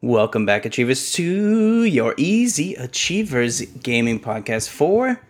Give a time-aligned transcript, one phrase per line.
[0.00, 5.20] Welcome back, Achievers, to your Easy Achievers gaming podcast for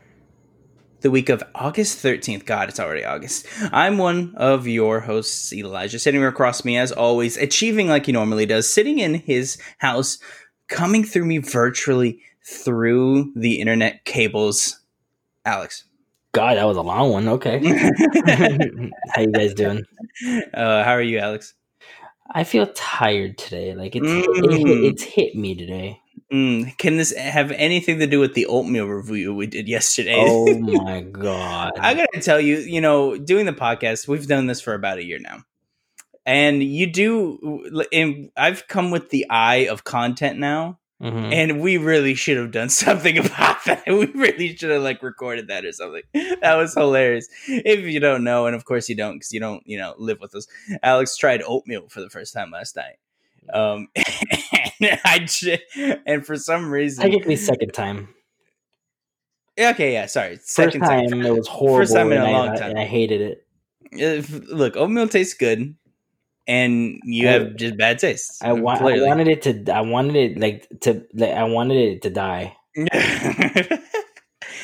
[1.01, 2.45] the week of August 13th.
[2.45, 3.47] God, it's already August.
[3.73, 8.47] I'm one of your hosts, Elijah, sitting across me as always, achieving like he normally
[8.47, 10.19] does, sitting in his house,
[10.69, 14.81] coming through me virtually through the internet cables.
[15.45, 15.88] Alex.
[16.33, 17.29] God, that was a long one.
[17.29, 17.59] Okay.
[19.15, 19.85] how you guys doing?
[20.55, 21.55] Uh, how are you, Alex?
[22.31, 23.75] I feel tired today.
[23.75, 24.25] Like it's Mm.
[24.25, 26.01] it, it's hit me today.
[26.33, 30.15] Mm, can this have anything to do with the oatmeal review we did yesterday?
[30.15, 31.73] Oh my god!
[31.81, 35.05] I gotta tell you, you know, doing the podcast, we've done this for about a
[35.05, 35.45] year now,
[36.27, 37.87] and you do.
[37.95, 41.33] And I've come with the eye of content now, Mhm.
[41.33, 43.85] and we really should have done something about that.
[43.87, 46.03] We really should have like recorded that or something.
[46.13, 47.29] That was hilarious.
[47.47, 50.19] If you don't know, and of course you don't, because you don't, you know, live
[50.21, 50.49] with us.
[50.83, 52.97] Alex tried oatmeal for the first time last night.
[53.55, 53.89] Um,
[54.81, 55.63] and I j-
[56.05, 58.09] and for some reason, Technically, second time.
[59.59, 61.25] okay, yeah, sorry, First second time time.
[61.25, 61.79] it was horrible.
[61.79, 62.71] First time in a I- long I, time.
[62.71, 63.21] and I hated
[63.93, 64.31] it.
[64.51, 65.75] look, oatmeal tastes good,
[66.49, 68.43] and you I- have just bad taste.
[68.43, 69.73] I, wa- I wanted it to.
[69.73, 71.05] I wanted it like to.
[71.15, 72.57] Like, I wanted it to die.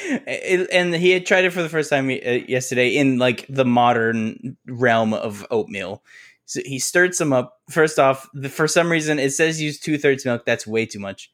[0.06, 3.64] It- and he had tried it for the first time uh, yesterday in like the
[3.64, 6.02] modern realm of oatmeal.
[6.46, 7.58] So he stirred some up.
[7.70, 10.44] First off, the, for some reason, it says use two thirds milk.
[10.44, 11.32] That's way too much.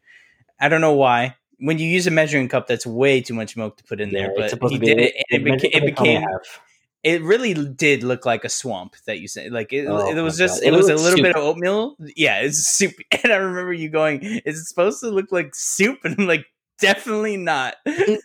[0.61, 1.35] I don't know why.
[1.59, 4.33] When you use a measuring cup, that's way too much milk to put in there.
[4.37, 6.23] But he did it, and it, meant beca- it became.
[6.23, 6.61] half.
[7.03, 9.53] It really did look like a swamp that you said.
[9.53, 10.69] Like it, Oh it was just, God.
[10.69, 11.23] it was a little soup.
[11.23, 11.97] bit of oatmeal.
[12.17, 12.93] Yeah, it's soup.
[13.23, 16.45] And I remember you going, "Is it supposed to look like soup?" And I'm like,
[16.79, 18.19] "Definitely not." Mm,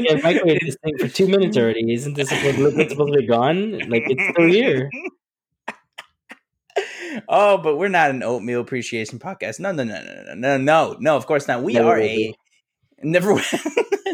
[0.00, 1.92] yeah, microwave this thing for two minutes already.
[1.92, 2.56] Isn't this supposed,
[2.90, 3.78] supposed to be gone?
[3.88, 4.88] Like it's still here.
[7.28, 9.60] oh, but we're not an oatmeal appreciation podcast.
[9.60, 11.16] No, no, no, no, no, no, no, no.
[11.16, 11.62] Of course not.
[11.62, 12.36] We Never are a be.
[13.02, 13.40] never,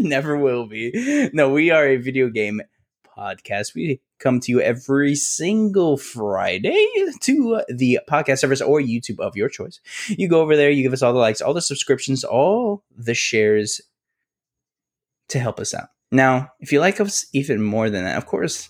[0.00, 1.30] never will be.
[1.32, 2.60] No, we are a video game
[3.20, 3.74] podcast.
[3.74, 6.86] We come to you every single Friday
[7.20, 9.80] to the podcast service or YouTube of your choice.
[10.08, 13.14] You go over there, you give us all the likes, all the subscriptions, all the
[13.14, 13.80] shares
[15.28, 15.88] to help us out.
[16.12, 18.68] Now, if you like us even more than that, of course,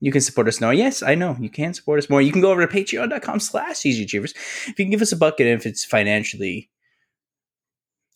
[0.00, 0.74] you can support us more.
[0.74, 2.20] Yes, I know you can support us more.
[2.22, 4.32] You can go over to patreon.com slash easy achievers.
[4.66, 6.70] If you can give us a bucket if it's financially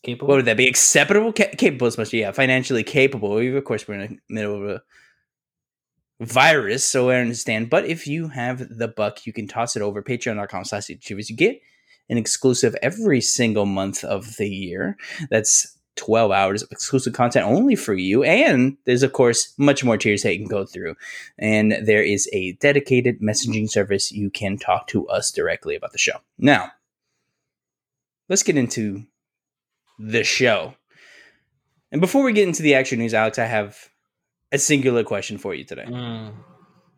[0.03, 0.29] Capable.
[0.29, 0.67] what would that be?
[0.69, 3.35] Acceptable, Ca- capable, especially yeah, financially capable.
[3.35, 4.83] We- Of course, we're in the middle of a
[6.21, 7.71] virus, so I understand.
[7.71, 11.31] But if you have the buck, you can toss it over patreon.com slash achievers.
[11.31, 11.61] You get
[12.09, 14.97] an exclusive every single month of the year.
[15.31, 18.23] That's 12 hours of exclusive content only for you.
[18.23, 20.95] And there's, of course, much more tiers that you can go through.
[21.39, 25.99] And there is a dedicated messaging service you can talk to us directly about the
[25.99, 26.19] show.
[26.39, 26.73] Now,
[28.29, 29.05] let's get into
[29.99, 30.75] the show.
[31.93, 33.90] And before we get into the action news, Alex, I have
[34.53, 35.87] a singular question for you today.
[35.87, 36.33] Mm.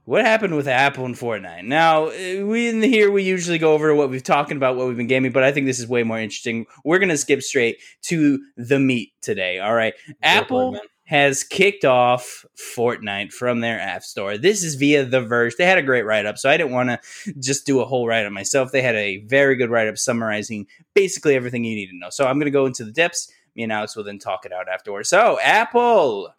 [0.05, 1.65] What happened with Apple and Fortnite?
[1.65, 5.07] Now, we in here we usually go over what we've talking about, what we've been
[5.07, 6.67] gaming, but I think this is way more interesting.
[6.85, 9.61] We're gonna skip straight to the meat today.
[9.61, 10.81] All right, Apple man.
[11.05, 14.37] has kicked off Fortnite from their App Store.
[14.37, 15.55] This is via The Verge.
[15.57, 18.09] They had a great write up, so I didn't want to just do a whole
[18.09, 18.73] write up myself.
[18.73, 22.11] They had a very good write up summarizing basically everything you need to know.
[22.11, 23.31] So I'm going to go into the depths.
[23.55, 25.11] Me and Alex will then talk it out afterwards.
[25.11, 26.35] So, Apple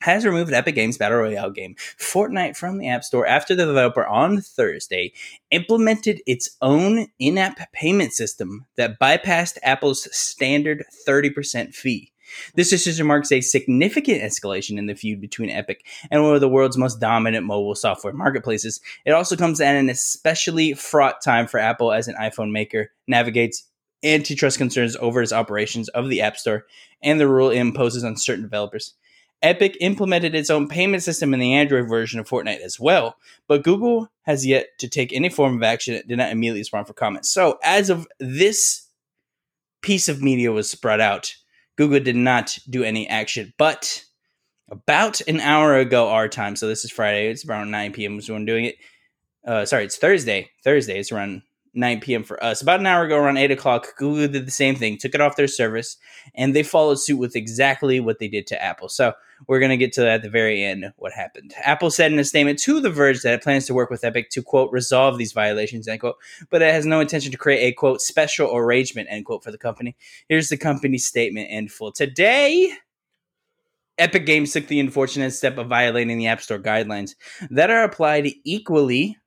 [0.00, 4.06] has removed Epic Games Battle Royale game Fortnite from the App Store after the developer
[4.06, 5.12] on Thursday
[5.50, 12.12] implemented its own in app payment system that bypassed Apple's standard 30% fee.
[12.54, 16.48] This decision marks a significant escalation in the feud between Epic and one of the
[16.48, 18.80] world's most dominant mobile software marketplaces.
[19.04, 23.64] It also comes at an especially fraught time for Apple as an iPhone maker navigates
[24.02, 26.66] antitrust concerns over its operations of the App Store
[27.02, 28.94] and the rule it imposes on certain developers.
[29.42, 33.16] Epic implemented its own payment system in the Android version of Fortnite as well,
[33.48, 35.94] but Google has yet to take any form of action.
[35.94, 37.30] It did not immediately respond for comments.
[37.30, 38.86] So, as of this
[39.80, 41.34] piece of media was spread out,
[41.76, 43.54] Google did not do any action.
[43.56, 44.04] But
[44.70, 48.16] about an hour ago, our time, so this is Friday, it's around 9 p.m.
[48.16, 48.76] was when doing it.
[49.46, 50.50] Uh, sorry, it's Thursday.
[50.62, 51.42] Thursday, it's around
[51.72, 52.24] 9 p.m.
[52.24, 52.62] for us.
[52.62, 55.36] About an hour ago, around 8 o'clock, Google did the same thing, took it off
[55.36, 55.96] their service,
[56.34, 58.88] and they followed suit with exactly what they did to Apple.
[58.88, 59.12] So
[59.46, 61.54] we're going to get to that at the very end what happened.
[61.62, 64.30] Apple said in a statement to The Verge that it plans to work with Epic
[64.30, 66.16] to, quote, resolve these violations, end quote,
[66.50, 69.58] but it has no intention to create a, quote, special arrangement, end quote, for the
[69.58, 69.96] company.
[70.28, 71.92] Here's the company's statement in full.
[71.92, 72.72] Today,
[73.96, 77.14] Epic Games took the unfortunate step of violating the App Store guidelines
[77.50, 79.18] that are applied equally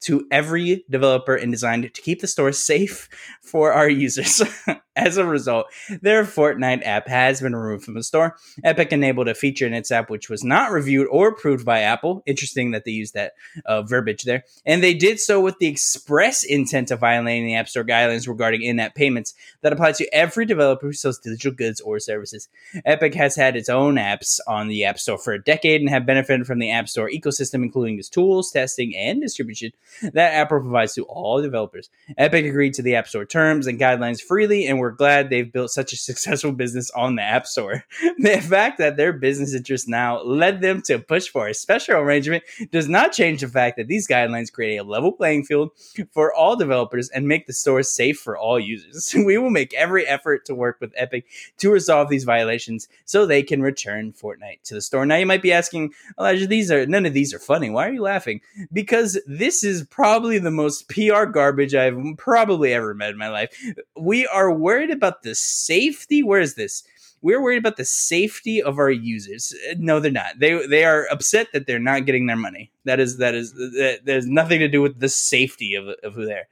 [0.00, 3.08] to every developer and designed to keep the store safe
[3.42, 4.42] for our users.
[4.96, 5.66] As a result,
[6.00, 8.36] their Fortnite app has been removed from the store.
[8.64, 12.22] Epic enabled a feature in its app which was not reviewed or approved by Apple.
[12.24, 13.34] Interesting that they used that
[13.66, 14.44] uh, verbiage there.
[14.64, 18.62] And they did so with the express intent of violating the App Store guidelines regarding
[18.62, 22.48] in app payments that apply to every developer who sells digital goods or services.
[22.86, 26.06] Epic has had its own apps on the App Store for a decade and have
[26.06, 30.94] benefited from the App Store ecosystem, including its tools, testing, and distribution that Apple provides
[30.94, 31.90] to all developers.
[32.16, 35.70] Epic agreed to the App Store terms and guidelines freely and we're glad they've built
[35.70, 37.84] such a successful business on the App Store.
[38.18, 42.44] the fact that their business interests now led them to push for a special arrangement
[42.70, 45.70] does not change the fact that these guidelines create a level playing field
[46.12, 49.14] for all developers and make the store safe for all users.
[49.26, 51.26] we will make every effort to work with Epic
[51.58, 55.06] to resolve these violations so they can return Fortnite to the store.
[55.06, 57.70] Now you might be asking, Elijah, these are none of these are funny.
[57.70, 58.40] Why are you laughing?
[58.72, 63.56] Because this is probably the most PR garbage I've probably ever met in my life.
[63.96, 66.22] We are worried about the safety.
[66.22, 66.82] Where is this?
[67.22, 69.54] We're worried about the safety of our users.
[69.70, 70.38] Uh, no, they're not.
[70.38, 72.70] They they are upset that they're not getting their money.
[72.84, 76.26] That is that is that, there's nothing to do with the safety of of who
[76.26, 76.48] they're.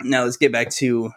[0.00, 1.10] Now let's get back to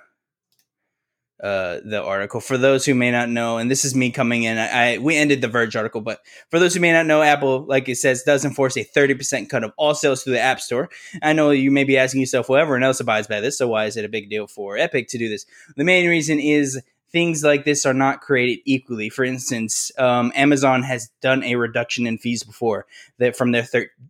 [1.46, 2.42] uh, the article.
[2.42, 5.16] For those who may not know, and this is me coming in, I, I, we
[5.16, 8.24] ended the Verge article, but for those who may not know, Apple, like it says,
[8.24, 10.90] does enforce a thirty percent cut of all sales through the App Store.
[11.22, 13.86] I know you may be asking yourself, well, everyone else abides by this, so why
[13.86, 15.46] is it a big deal for Epic to do this?
[15.76, 16.82] The main reason is
[17.12, 19.10] things like this are not created equally.
[19.10, 22.88] For instance, um, Amazon has done a reduction in fees before
[23.20, 23.68] that from their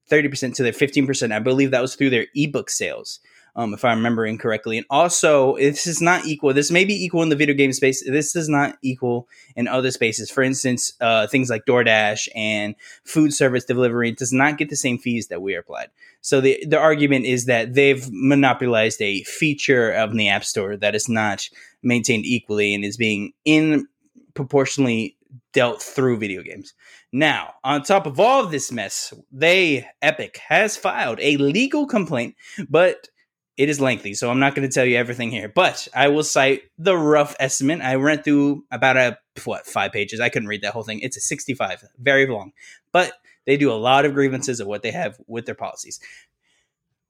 [0.08, 1.34] thirty percent to their fifteen percent.
[1.34, 3.20] I believe that was through their ebook sales
[3.56, 4.78] um, if I'm remembering correctly.
[4.78, 6.54] And also, this is not equal.
[6.54, 8.04] This may be equal in the video game space.
[8.04, 10.30] This is not equal in other spaces.
[10.30, 14.98] For instance, uh, things like DoorDash and food service delivery does not get the same
[14.98, 15.90] fees that we are applied.
[16.22, 20.96] So the the argument is that they've monopolized a feature of the App Store that
[20.96, 21.50] is not
[21.84, 23.88] maintained equally and is being in
[24.34, 25.18] proportionally
[25.54, 26.74] dealt through video games.
[27.12, 32.36] Now, on top of all of this mess, they Epic has filed a legal complaint,
[32.70, 33.08] but
[33.58, 36.24] it is lengthy, so I'm not going to tell you everything here, but I will
[36.24, 37.82] cite the rough estimate.
[37.82, 40.20] I went through about a what five pages.
[40.20, 41.00] I couldn't read that whole thing.
[41.00, 42.52] It's a 65, very long,
[42.92, 43.14] but
[43.46, 46.00] they do a lot of grievances of what they have with their policies.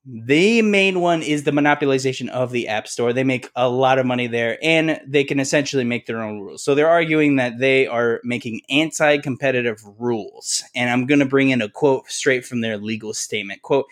[0.07, 3.11] The main one is the monopolization of the App Store.
[3.11, 6.63] They make a lot of money there and they can essentially make their own rules.
[6.63, 10.63] So they're arguing that they are making anti competitive rules.
[10.75, 13.63] And I'm going to bring in a quote straight from their legal statement.
[13.63, 13.87] Quote,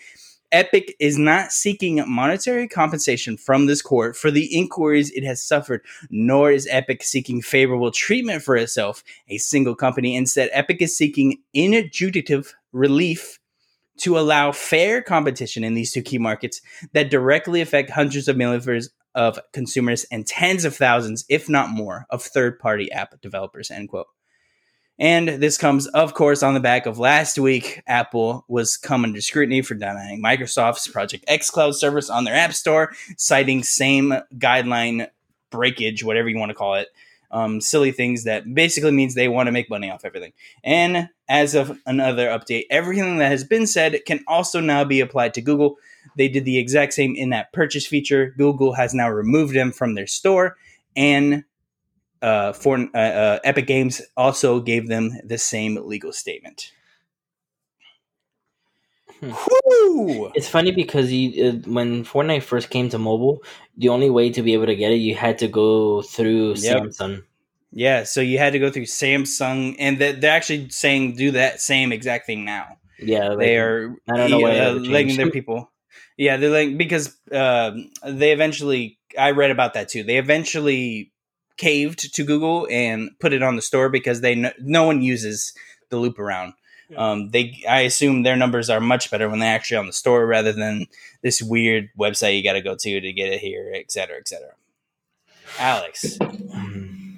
[0.52, 5.82] Epic is not seeking monetary compensation from this court for the inquiries it has suffered,
[6.10, 10.16] nor is Epic seeking favorable treatment for itself, a single company.
[10.16, 13.40] Instead, Epic is seeking inadjudicative relief
[13.96, 16.60] to allow fair competition in these two key markets
[16.92, 22.06] that directly affect hundreds of millions of consumers and tens of thousands, if not more,
[22.10, 23.70] of third party app developers.
[23.70, 24.08] End quote.
[24.98, 27.82] And this comes, of course, on the back of last week.
[27.86, 32.52] Apple was come under scrutiny for denying Microsoft's Project X Cloud service on their App
[32.52, 35.08] Store, citing same guideline
[35.50, 36.88] breakage, whatever you want to call it.
[37.32, 40.32] Um, silly things that basically means they want to make money off everything.
[40.62, 45.34] And as of another update, everything that has been said can also now be applied
[45.34, 45.76] to Google.
[46.16, 48.32] They did the exact same in that purchase feature.
[48.38, 50.56] Google has now removed them from their store,
[50.94, 51.42] and
[52.24, 56.72] uh, for uh, uh, Epic Games also gave them the same legal statement.
[59.20, 59.32] Hmm.
[60.34, 63.42] It's funny because you, uh, when Fortnite first came to mobile,
[63.76, 66.82] the only way to be able to get it, you had to go through yep.
[66.82, 67.22] Samsung.
[67.70, 71.60] Yeah, so you had to go through Samsung, and they're, they're actually saying do that
[71.60, 72.78] same exact thing now.
[72.98, 73.96] Yeah, like, they are.
[74.08, 75.70] I don't know why uh, letting their people.
[76.16, 77.72] Yeah, they're like because uh,
[78.06, 78.98] they eventually.
[79.18, 80.04] I read about that too.
[80.04, 81.12] They eventually
[81.56, 85.52] caved to Google and put it on the store because they no, no one uses
[85.90, 86.54] the loop around.
[86.88, 87.12] Yeah.
[87.12, 90.26] Um, they, I assume their numbers are much better when they're actually on the store
[90.26, 90.86] rather than
[91.22, 94.28] this weird website you got to go to to get it here, et cetera, et
[94.28, 94.52] cetera.
[95.58, 96.18] Alex,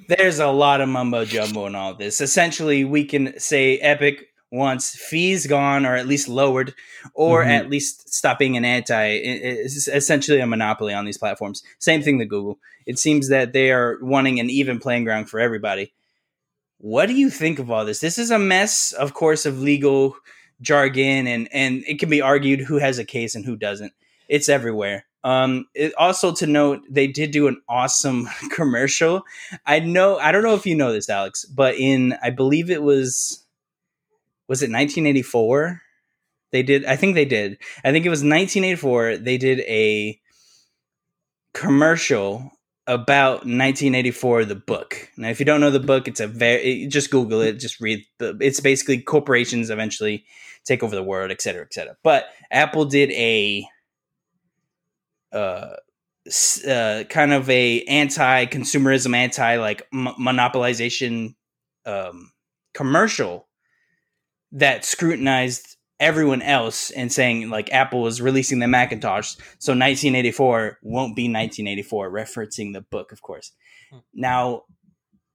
[0.09, 2.21] there's a lot of mumbo jumbo in all this.
[2.21, 6.75] Essentially, we can say Epic wants fees gone or at least lowered
[7.15, 7.51] or mm-hmm.
[7.51, 11.63] at least stopping an anti it's essentially a monopoly on these platforms.
[11.79, 12.59] Same thing with google.
[12.87, 15.93] It seems that they are wanting an even playing ground for everybody.
[16.79, 18.01] What do you think of all this?
[18.01, 20.17] This is a mess of course of legal
[20.61, 23.93] jargon and and it can be argued who has a case and who doesn't.
[24.29, 25.07] It's everywhere.
[25.27, 29.25] Um, it, also to note, they did do an awesome commercial.
[29.67, 32.81] I know, I don't know if you know this, Alex, but in I believe it
[32.81, 33.45] was,
[34.49, 35.81] was it 1984?
[36.53, 36.85] They did.
[36.85, 37.59] I think they did.
[37.85, 39.19] I think it was 1984.
[39.19, 40.21] They did a
[41.55, 42.53] commercial
[42.87, 47.11] about 1984 the book now if you don't know the book it's a very just
[47.11, 50.25] google it just read the it's basically corporations eventually
[50.65, 53.67] take over the world et cetera et cetera but apple did a
[55.33, 55.75] uh,
[56.69, 61.35] uh kind of a anti-consumerism anti like m- monopolization
[61.87, 62.31] um
[62.73, 63.46] commercial
[64.53, 71.17] that scrutinized everyone else and saying like Apple was releasing the Macintosh, so 1984 won't
[71.17, 73.53] be 1984, referencing the book, of course.
[73.91, 73.99] Hmm.
[74.15, 74.65] Now,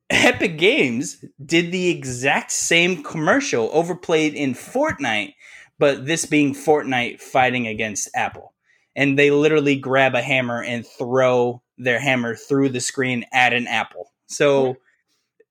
[0.10, 5.34] Epic Games did the exact same commercial, overplayed in Fortnite,
[5.80, 8.54] but this being Fortnite fighting against Apple.
[8.96, 13.68] And they literally grab a hammer and throw their hammer through the screen at an
[13.68, 14.12] apple.
[14.28, 14.76] So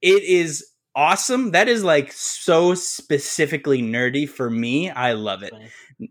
[0.03, 1.53] it is awesome.
[1.53, 4.91] That is like so specifically nerdy for me.
[4.91, 5.53] I love it.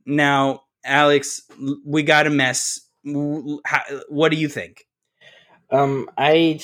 [0.06, 1.42] Now, Alex,
[1.86, 2.80] we got a mess.
[3.04, 4.86] What do you think?
[5.72, 6.60] Um, I,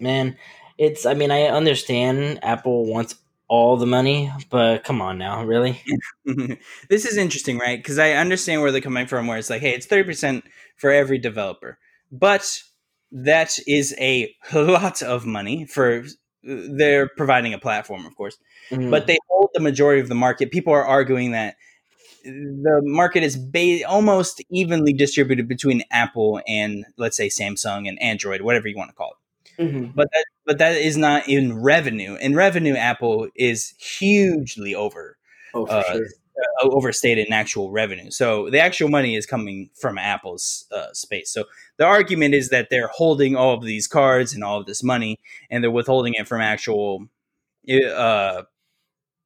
[0.00, 0.36] man,
[0.78, 1.06] it's.
[1.06, 3.14] I mean, I understand Apple wants
[3.48, 5.80] all the money, but come on now, really?
[6.88, 7.78] this is interesting, right?
[7.78, 9.26] Because I understand where they're coming from.
[9.26, 10.44] Where it's like, hey, it's thirty percent
[10.76, 11.78] for every developer,
[12.10, 12.60] but
[13.12, 16.04] that is a lot of money for
[16.44, 18.38] they're providing a platform, of course,
[18.70, 18.90] mm-hmm.
[18.90, 20.50] but they hold the majority of the market.
[20.50, 21.56] People are arguing that
[22.24, 28.40] the market is ba- almost evenly distributed between Apple and let's say Samsung and Android,
[28.40, 29.62] whatever you want to call it.
[29.62, 29.92] Mm-hmm.
[29.94, 32.16] But that, but that is not in revenue.
[32.16, 35.16] In revenue, Apple is hugely over.
[35.54, 36.06] Oh, uh, sure.
[36.64, 38.10] uh, overstated in actual revenue.
[38.10, 41.30] So the actual money is coming from Apple's uh, space.
[41.30, 41.44] So
[41.76, 45.18] the argument is that they're holding all of these cards and all of this money,
[45.50, 47.08] and they're withholding it from actual
[47.68, 48.42] uh,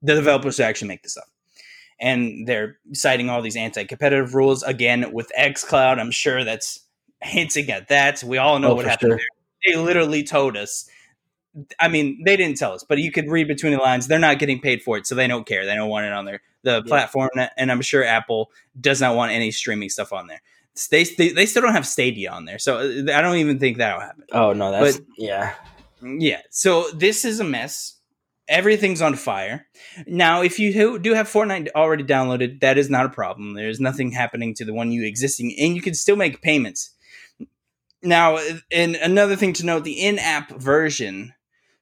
[0.02, 1.28] the developers to actually make this up.
[2.00, 5.98] And they're citing all these anti-competitive rules again with XCloud.
[5.98, 6.80] I'm sure that's
[7.20, 8.22] hinting at that.
[8.22, 9.18] We all know oh, what happened sure.
[9.18, 9.74] there.
[9.74, 10.88] They literally told us.
[11.80, 14.06] I mean, they didn't tell us, but you could read between the lines.
[14.06, 15.66] They're not getting paid for it, so they don't care.
[15.66, 16.80] They don't want it on their the yeah.
[16.86, 18.50] platform, and I'm sure Apple
[18.80, 20.40] does not want any streaming stuff on there.
[20.86, 23.78] They, they, they still don't have Stadia on there, so uh, I don't even think
[23.78, 24.24] that'll happen.
[24.32, 25.54] Oh no, that's but, yeah,
[26.02, 26.40] yeah.
[26.50, 27.96] So this is a mess.
[28.48, 29.66] Everything's on fire.
[30.06, 33.54] Now, if you do have Fortnite already downloaded, that is not a problem.
[33.54, 36.94] There's nothing happening to the one you existing, and you can still make payments.
[38.02, 38.38] Now,
[38.70, 41.34] and another thing to note: the in-app version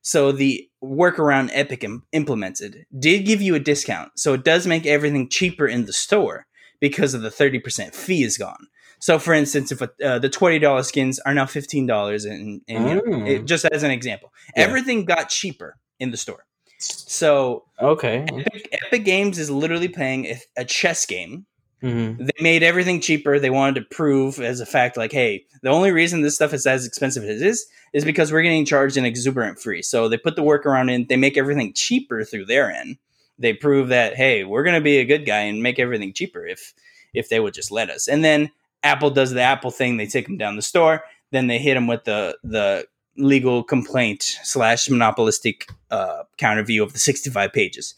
[0.07, 4.12] so the workaround Epic Im- implemented did give you a discount.
[4.15, 6.47] So it does make everything cheaper in the store
[6.79, 8.69] because of the 30% fee is gone.
[8.99, 12.88] So for instance, if a, uh, the $20 skins are now $15 and, and mm.
[12.88, 13.45] you know, it, mm.
[13.47, 14.62] just as an example, yeah.
[14.65, 16.45] everything got cheaper in the store.
[16.79, 21.47] So okay, Epic, Epic Games is literally playing a, a chess game
[21.83, 22.25] Mm-hmm.
[22.25, 23.38] They made everything cheaper.
[23.38, 26.67] They wanted to prove as a fact, like, hey, the only reason this stuff is
[26.67, 29.83] as expensive as it is is because we're getting charged an exuberant free.
[29.83, 31.07] So they put the workaround in.
[31.09, 32.97] They make everything cheaper through their end.
[33.38, 36.47] They prove that hey, we're going to be a good guy and make everything cheaper
[36.47, 36.73] if
[37.12, 38.09] if they would just let us.
[38.09, 38.50] And then
[38.87, 39.97] Apple does the Apple thing.
[39.97, 41.05] They take them down the store.
[41.31, 46.93] Then they hit them with the the legal complaint slash monopolistic uh, counter view of
[46.93, 47.95] the 65 pages.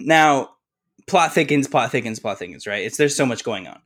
[0.00, 0.50] Now,
[1.06, 2.66] plot thickens, plot thickens, plot thickens.
[2.66, 2.84] Right?
[2.84, 3.80] It's there's so much going on,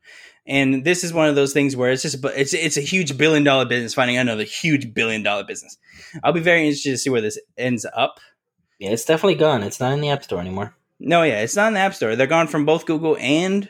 [0.47, 3.45] and this is one of those things where it's just it's it's a huge billion
[3.45, 5.77] dollar business finding another huge billion dollar business.
[6.23, 8.21] I'll be very interested to see where this ends up.
[8.79, 9.63] Yeah, it's definitely gone.
[9.63, 10.75] It's not in the App Store anymore.
[10.99, 12.17] No, yeah, it's not in the App Store.
[12.17, 13.69] They're gone from both Google and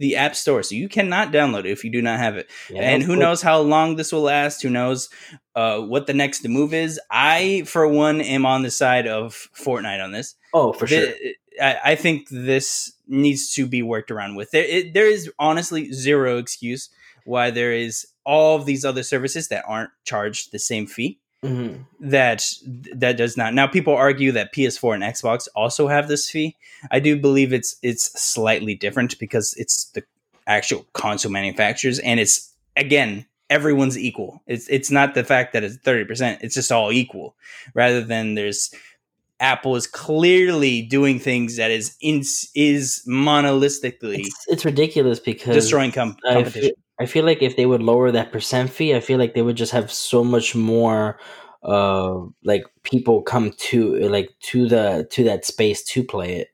[0.00, 2.50] the App Store, so you cannot download it if you do not have it.
[2.70, 3.20] Yeah, and who cool.
[3.20, 4.62] knows how long this will last?
[4.62, 5.10] Who knows
[5.54, 6.98] uh, what the next move is?
[7.10, 10.34] I, for one, am on the side of Fortnite on this.
[10.54, 11.14] Oh, for the, sure.
[11.62, 14.50] I, I think this needs to be worked around with.
[14.52, 16.88] There, it, there is honestly zero excuse
[17.26, 21.20] why there is all of these other services that aren't charged the same fee.
[21.42, 21.82] Mm-hmm.
[22.00, 22.44] That
[22.94, 23.54] that does not.
[23.54, 26.56] Now, people argue that PS4 and Xbox also have this fee.
[26.90, 30.02] I do believe it's it's slightly different because it's the
[30.46, 34.42] actual console manufacturers, and it's again everyone's equal.
[34.46, 36.40] It's it's not the fact that it's thirty percent.
[36.42, 37.34] It's just all equal,
[37.72, 38.74] rather than there's
[39.40, 42.18] Apple is clearly doing things that is in,
[42.54, 44.18] is monolithically.
[44.18, 46.60] It's, it's ridiculous because destroying com- competition.
[46.62, 49.42] Feel, I feel, like if they would lower that percent fee, I feel like they
[49.42, 51.18] would just have so much more,
[51.62, 56.49] uh, like people come to like to the to that space to play it.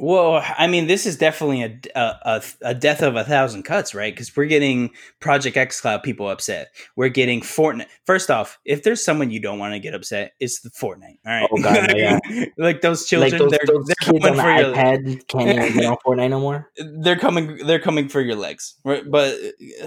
[0.00, 4.12] Well, I mean, this is definitely a, a, a death of a thousand cuts, right?
[4.12, 6.68] Because we're getting Project X Cloud people upset.
[6.96, 7.86] We're getting Fortnite.
[8.06, 11.18] First off, if there's someone you don't want to get upset, it's the Fortnite.
[11.26, 12.18] All right, oh, God, yeah.
[12.56, 15.74] like those children, like those, they're, those they're kids on the iPad your, can't even
[15.74, 16.70] get on Fortnite no more.
[17.02, 17.66] They're coming.
[17.66, 19.02] They're coming for your legs, right?
[19.08, 19.36] But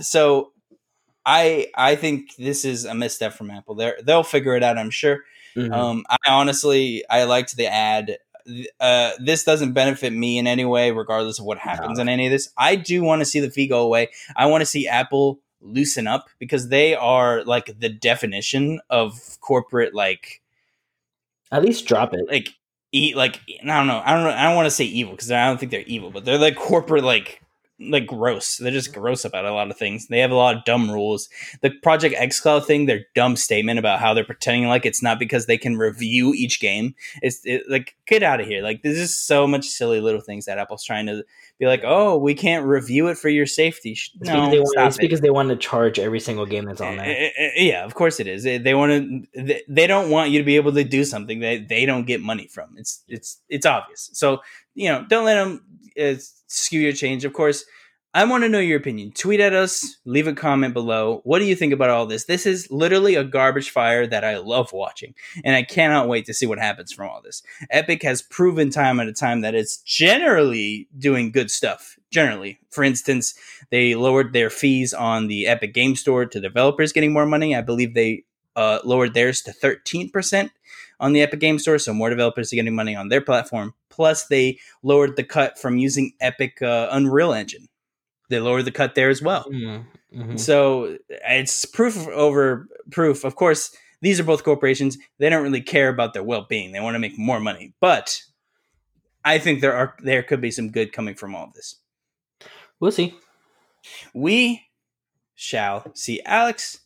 [0.01, 0.51] so,
[1.25, 3.74] I I think this is a misstep from Apple.
[3.74, 4.77] They they'll figure it out.
[4.77, 5.22] I'm sure.
[5.55, 5.74] Mm-hmm.
[5.74, 8.17] Um, I honestly I liked the ad
[8.79, 12.01] uh, this doesn't benefit me in any way, regardless of what happens no.
[12.01, 12.50] in any of this.
[12.57, 14.09] I do want to see the fee go away.
[14.35, 19.93] I want to see Apple loosen up because they are like the definition of corporate
[19.93, 20.41] like
[21.51, 22.50] at least drop it like
[22.91, 25.31] eat like i don't know i don't know i don't want to say evil because
[25.31, 27.41] i don't think they're evil but they're like corporate like
[27.90, 28.58] like gross.
[28.58, 30.08] They're just gross about a lot of things.
[30.08, 31.30] They have a lot of dumb rules.
[31.62, 35.46] The Project xCloud thing, their dumb statement about how they're pretending like it's not because
[35.46, 36.96] they can review each game.
[37.22, 38.62] It's it, like get out of here.
[38.62, 41.24] Like this is so much silly little things that Apple's trying to
[41.63, 43.91] be like, oh, we can't review it for your safety.
[43.91, 45.01] It's no, because want, it's it.
[45.01, 47.05] because they want to charge every single game that's on there.
[47.05, 48.43] Eh, eh, eh, yeah, of course it is.
[48.43, 49.62] They want to.
[49.67, 52.48] They don't want you to be able to do something that they don't get money
[52.48, 52.75] from.
[52.77, 54.10] It's it's it's obvious.
[54.13, 54.41] So
[54.75, 55.63] you know, don't let them
[56.00, 57.25] uh, skew your change.
[57.25, 57.65] Of course,
[58.15, 59.12] I want to know your opinion.
[59.12, 61.22] Tweet at us, leave a comment below.
[61.24, 62.25] What do you think about all this?
[62.25, 66.34] This is literally a garbage fire that I love watching, and I cannot wait to
[66.34, 67.41] see what happens from all this.
[67.72, 71.98] Epic has proven time at a time that it's generally doing good stuff.
[72.12, 73.34] Generally, for instance,
[73.72, 77.55] they lowered their fees on the Epic Game Store to developers getting more money.
[77.55, 80.51] I believe they uh, lowered theirs to 13%
[81.00, 83.74] on the Epic Game Store, so more developers are getting money on their platform.
[83.89, 87.70] Plus, they lowered the cut from using Epic uh, Unreal Engine.
[88.30, 89.46] They lowered the cut there as well.
[89.46, 90.20] Mm-hmm.
[90.22, 90.38] mm-hmm.
[90.38, 93.24] So it's proof over proof.
[93.24, 94.98] Of course, these are both corporations.
[95.20, 96.72] They don't really care about their well being.
[96.72, 97.74] They want to make more money.
[97.80, 98.22] But
[99.25, 101.75] I think there are there could be some good coming from all of this.
[102.80, 103.15] We'll see.
[104.13, 104.63] We
[105.36, 106.22] shall see.
[106.25, 106.80] Alex,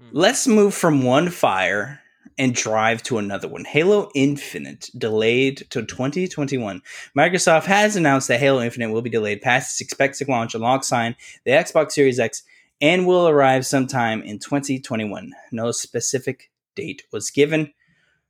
[0.00, 0.08] hmm.
[0.12, 2.01] let's move from one fire
[2.42, 3.64] and drive to another one.
[3.64, 6.82] Halo Infinite delayed to 2021.
[7.16, 11.52] Microsoft has announced that Halo Infinite will be delayed past its expected launch alongside the
[11.52, 12.42] Xbox Series X
[12.80, 15.32] and will arrive sometime in 2021.
[15.52, 17.72] No specific date was given.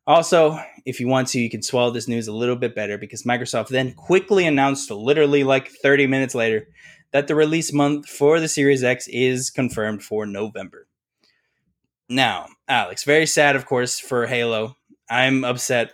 [0.07, 3.23] Also, if you want to, you can swallow this news a little bit better because
[3.23, 6.69] Microsoft then quickly announced, literally like 30 minutes later,
[7.13, 10.87] that the release month for the Series X is confirmed for November.
[12.11, 14.79] Now, Alex, very sad, of course, for Halo.
[15.11, 15.93] I'm upset.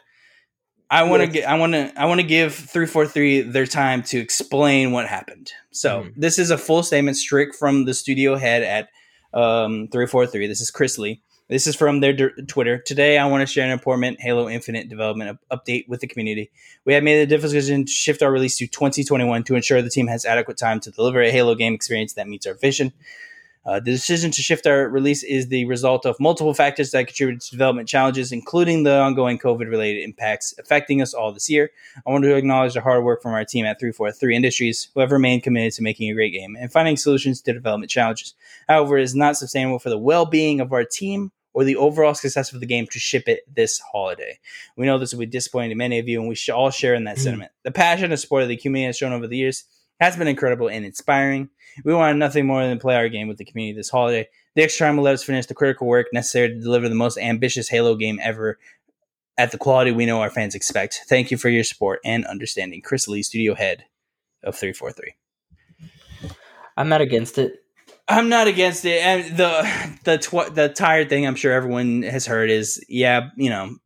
[0.88, 1.48] I want to get.
[1.48, 1.92] I want to.
[1.96, 5.52] I want to give three four three their time to explain what happened.
[5.72, 6.20] So mm-hmm.
[6.20, 8.88] this is a full statement, strict from the studio head at
[9.38, 10.46] um, three four three.
[10.46, 11.20] This is Chris Lee.
[11.48, 12.78] This is from their d- Twitter.
[12.78, 16.50] Today, I want to share an important Halo Infinite development update with the community.
[16.84, 19.90] We have made the difficult decision to shift our release to 2021 to ensure the
[19.90, 22.92] team has adequate time to deliver a Halo game experience that meets our vision.
[23.66, 27.40] Uh, the decision to shift our release is the result of multiple factors that contributed
[27.40, 31.70] to development challenges, including the ongoing COVID related impacts affecting us all this year.
[32.06, 35.12] I want to acknowledge the hard work from our team at 343 Industries, who have
[35.12, 38.34] remained committed to making a great game and finding solutions to development challenges.
[38.68, 42.14] However, it is not sustainable for the well being of our team or the overall
[42.14, 44.38] success of the game to ship it this holiday.
[44.76, 46.94] We know this will be disappointing to many of you, and we should all share
[46.94, 47.24] in that mm-hmm.
[47.24, 47.52] sentiment.
[47.64, 49.64] The passion and support of the community has shown over the years
[50.00, 51.48] has been incredible and inspiring.
[51.84, 54.28] We wanted nothing more than to play our game with the community this holiday.
[54.54, 57.18] The extra time will let us finish the critical work necessary to deliver the most
[57.18, 58.58] ambitious Halo game ever
[59.36, 61.02] at the quality we know our fans expect.
[61.08, 62.82] Thank you for your support and understanding.
[62.82, 63.84] Chris Lee, studio head
[64.42, 65.14] of 343.
[66.76, 67.62] I'm not against it.
[68.08, 69.02] I'm not against it.
[69.02, 73.50] And the the tw- the tired thing I'm sure everyone has heard is yeah, you
[73.50, 73.76] know,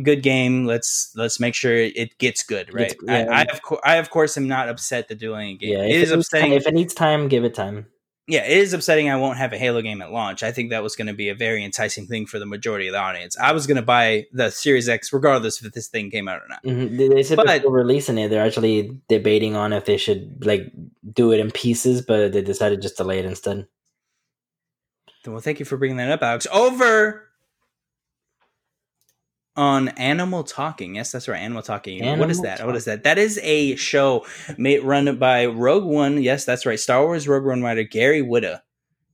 [0.00, 0.64] good game.
[0.64, 2.94] Let's let's make sure it gets good, right?
[3.02, 3.26] yeah.
[3.30, 5.72] I, I, of course, I of course am not upset to doing a game.
[5.72, 6.50] Yeah, it is it upsetting.
[6.50, 7.86] Time, if it needs time, give it time.
[8.28, 9.10] Yeah, it is upsetting.
[9.10, 10.44] I won't have a Halo game at launch.
[10.44, 12.92] I think that was going to be a very enticing thing for the majority of
[12.92, 13.36] the audience.
[13.36, 16.48] I was going to buy the Series X regardless if this thing came out or
[16.48, 16.62] not.
[16.62, 16.96] Mm-hmm.
[16.96, 20.72] They said but, before releasing it, they're actually debating on if they should like
[21.12, 23.66] do it in pieces, but they decided just to delay it instead.
[25.26, 26.46] Well, thank you for bringing that up, Alex.
[26.52, 27.28] Over
[29.56, 30.94] on Animal Talking.
[30.94, 32.00] Yes, that's right, Animal Talking.
[32.00, 32.58] Animal what is that?
[32.58, 32.66] Talk.
[32.66, 33.04] What is that?
[33.04, 34.24] That is a show
[34.56, 36.22] made run by Rogue One.
[36.22, 38.60] Yes, that's right, Star Wars Rogue One writer Gary Whitta.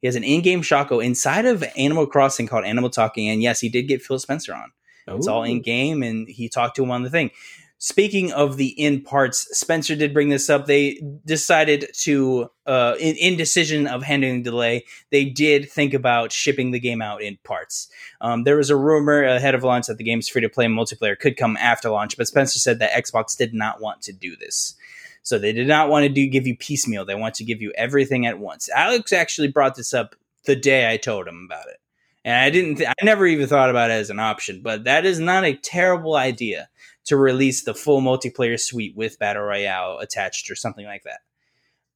[0.01, 3.68] He has an in-game Shaco inside of Animal Crossing called Animal Talking, and yes, he
[3.68, 4.70] did get Phil Spencer on.
[5.11, 5.16] Ooh.
[5.16, 7.31] It's all in game, and he talked to him on the thing.
[7.80, 10.66] Speaking of the in parts, Spencer did bring this up.
[10.66, 16.72] They decided to, uh, in indecision of handling the delay, they did think about shipping
[16.72, 17.88] the game out in parts.
[18.20, 21.16] Um, there was a rumor ahead of launch that the game's free to play multiplayer
[21.16, 24.74] could come after launch, but Spencer said that Xbox did not want to do this.
[25.22, 27.04] So they did not want to do give you piecemeal.
[27.04, 28.68] They want to give you everything at once.
[28.70, 31.76] Alex actually brought this up the day I told him about it.
[32.24, 35.07] And I didn't, th- I never even thought about it as an option, but that
[35.07, 36.68] is not a terrible idea
[37.04, 41.20] to release the full multiplayer suite with battle royale attached or something like that.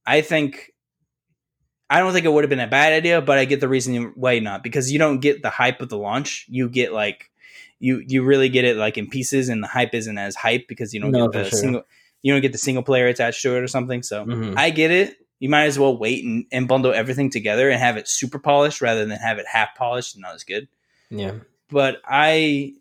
[0.05, 0.73] I think
[1.89, 4.13] I don't think it would have been a bad idea, but I get the reason
[4.15, 6.45] why not because you don't get the hype of the launch.
[6.49, 7.29] You get like
[7.79, 10.93] you you really get it like in pieces, and the hype isn't as hype because
[10.93, 11.59] you don't no, get the sure.
[11.59, 11.83] single
[12.23, 14.01] you don't get the single player attached to it or something.
[14.01, 14.57] So mm-hmm.
[14.57, 15.17] I get it.
[15.43, 18.79] You might as well wait and, and bundle everything together and have it super polished
[18.79, 20.69] rather than have it half polished and not as good.
[21.09, 21.33] Yeah.
[21.69, 22.75] But I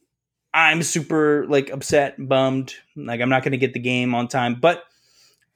[0.54, 2.76] I'm super like upset, bummed.
[2.94, 4.84] Like I'm not going to get the game on time, but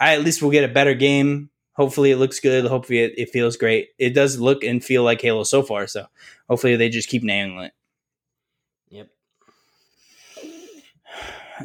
[0.01, 1.49] I at least will get a better game.
[1.75, 2.65] Hopefully it looks good.
[2.65, 3.91] Hopefully it, it feels great.
[4.01, 5.87] It does look and feel like Halo so far.
[5.87, 6.07] So
[6.51, 7.73] hopefully they just keep nailing it.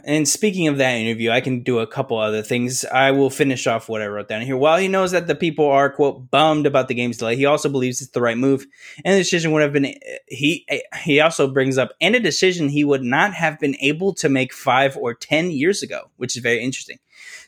[0.05, 2.85] And speaking of that interview, I can do a couple other things.
[2.85, 4.55] I will finish off what I wrote down here.
[4.55, 7.67] While he knows that the people are quote bummed about the game's delay, he also
[7.67, 8.65] believes it's the right move,
[9.03, 10.65] and the decision would have been eh, he.
[10.69, 14.29] Eh, he also brings up and a decision he would not have been able to
[14.29, 16.99] make five or ten years ago, which is very interesting.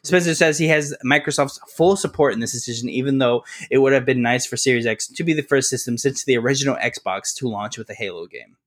[0.03, 4.05] Spencer says he has Microsoft's full support in this decision, even though it would have
[4.05, 7.47] been nice for Series X to be the first system since the original Xbox to
[7.47, 8.57] launch with a Halo game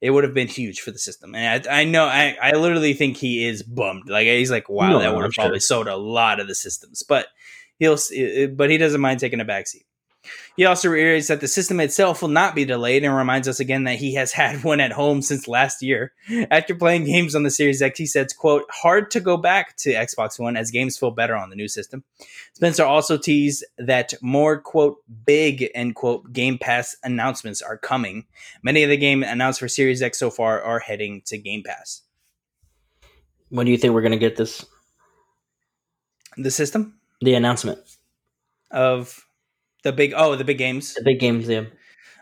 [0.00, 1.34] it would have been huge for the system.
[1.34, 4.08] And I, I know, I, I literally think he is bummed.
[4.08, 5.84] Like he's like, wow, no, that would have probably sure.
[5.84, 7.02] sold a lot of the systems.
[7.02, 7.26] But
[7.78, 7.98] he'll,
[8.54, 9.84] but he doesn't mind taking a backseat.
[10.56, 13.84] He also reiterates that the system itself will not be delayed and reminds us again
[13.84, 16.12] that he has had one at home since last year.
[16.50, 19.92] After playing games on the Series X, he says, quote, hard to go back to
[19.92, 22.04] Xbox One as games feel better on the new system.
[22.54, 28.24] Spencer also teased that more, quote, big, end quote, Game Pass announcements are coming.
[28.62, 32.02] Many of the game announced for Series X so far are heading to Game Pass.
[33.50, 34.64] When do you think we're going to get this?
[36.36, 36.98] The system?
[37.20, 37.78] The announcement.
[38.70, 39.25] Of
[39.86, 40.94] the big oh, the big games.
[40.94, 41.66] The big games, yeah.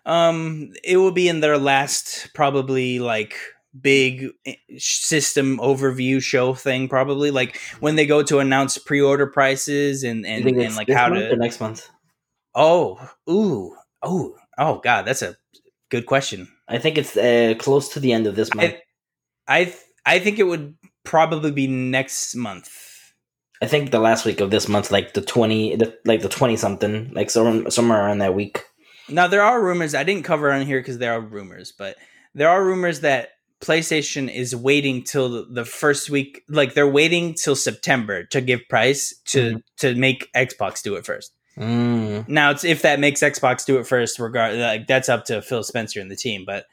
[0.04, 3.34] Um, it will be in their last probably like
[3.80, 7.30] big eh, system overview show thing probably.
[7.30, 11.58] Like when they go to announce pre-order prices and and, and like how to next
[11.58, 11.88] month?
[12.54, 15.36] Oh ooh oh oh god that's a
[15.90, 16.48] good question.
[16.68, 18.74] I think it's uh, close to the end of this month.
[19.48, 19.74] i i,
[20.04, 22.83] I think it would probably be next month
[23.62, 26.56] I think the last week of this month, like the twenty, the, like the twenty
[26.56, 28.64] something, like somewhere, somewhere around that week.
[29.08, 29.94] Now there are rumors.
[29.94, 31.96] I didn't cover on here because there are rumors, but
[32.34, 36.42] there are rumors that PlayStation is waiting till the first week.
[36.48, 39.58] Like they're waiting till September to give price to mm-hmm.
[39.78, 41.32] to make Xbox do it first.
[41.56, 42.28] Mm.
[42.28, 45.62] Now, it's if that makes Xbox do it first, regard like that's up to Phil
[45.62, 46.44] Spencer and the team.
[46.44, 46.66] But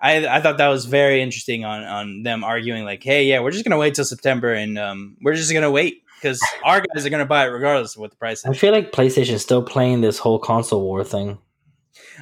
[0.00, 3.52] I I thought that was very interesting on on them arguing like, hey, yeah, we're
[3.52, 7.10] just gonna wait till September and um, we're just gonna wait because our guys are
[7.10, 8.46] going to buy it regardless of what the price is.
[8.46, 11.38] I feel like PlayStation is still playing this whole console war thing.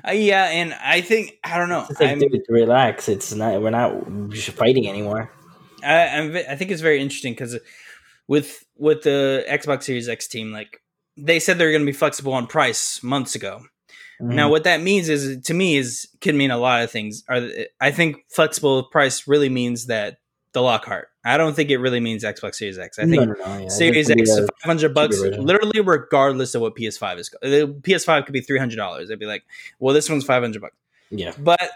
[0.07, 1.87] Uh, yeah, and I think I don't know.
[1.89, 3.09] It's like, dude, relax.
[3.09, 3.63] It's not.
[3.63, 5.31] We're not fighting anymore.
[5.85, 7.59] I I'm, i think it's very interesting because
[8.27, 10.81] with with the Xbox Series X team, like
[11.17, 13.63] they said they're going to be flexible on price months ago.
[14.21, 14.35] Mm-hmm.
[14.35, 17.23] Now, what that means is to me is can mean a lot of things.
[17.29, 17.49] Are
[17.81, 20.19] I think flexible price really means that
[20.53, 21.09] the Lockhart.
[21.25, 22.99] I don't think it really means Xbox Series X.
[22.99, 23.69] I think no, no, no, yeah.
[23.69, 27.31] Series X is five hundred bucks, literally regardless of what PS5 is.
[27.41, 29.11] The PS5 could be three hundred dollars.
[29.11, 29.45] I'd be like,
[29.79, 30.77] well, this one's five hundred bucks.
[31.11, 31.71] Yeah, but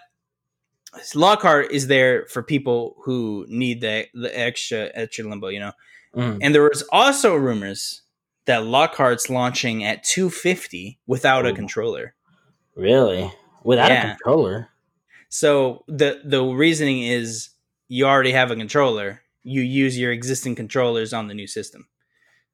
[1.15, 5.73] Lockhart is there for people who need the the extra extra limbo, you know.
[6.15, 6.39] Mm.
[6.43, 8.03] And there was also rumors
[8.47, 11.51] that Lockhart's launching at two fifty without Ooh.
[11.51, 12.15] a controller.
[12.75, 13.31] Really,
[13.65, 14.03] without yeah.
[14.03, 14.69] a controller.
[15.29, 17.51] So the the reasoning is
[17.89, 21.87] you already have a controller, you use your existing controllers on the new system.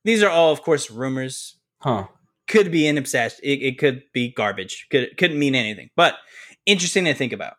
[0.04, 1.56] These are all, of course, rumors.
[1.78, 2.06] Huh.
[2.48, 3.38] Could be an obsession.
[3.42, 4.86] It, it, could be garbage.
[4.90, 5.90] Could couldn't mean anything.
[5.96, 6.16] But
[6.66, 7.54] interesting to think about.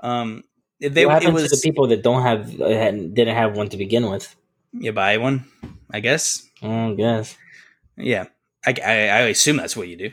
[0.00, 0.44] Um,
[0.80, 3.76] they what it was to the people that don't have uh, didn't have one to
[3.76, 4.36] begin with.
[4.72, 5.46] You buy one,
[5.90, 6.46] I guess.
[6.62, 7.36] I guess.
[7.96, 8.26] Yeah,
[8.64, 10.10] I, I, I assume that's what you do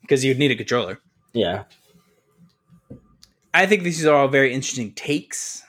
[0.00, 0.28] because hmm.
[0.28, 0.98] you'd need a controller.
[1.34, 1.64] Yeah.
[3.52, 5.62] I think these are all very interesting takes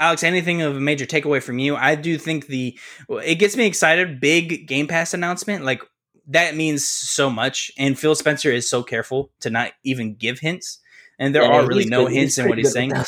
[0.00, 1.76] Alex, anything of a major takeaway from you?
[1.76, 2.76] I do think the
[3.08, 4.18] it gets me excited.
[4.18, 5.82] Big Game Pass announcement, like
[6.26, 7.70] that means so much.
[7.78, 10.78] And Phil Spencer is so careful to not even give hints,
[11.18, 12.92] and there yeah, are really no hints in what he's saying.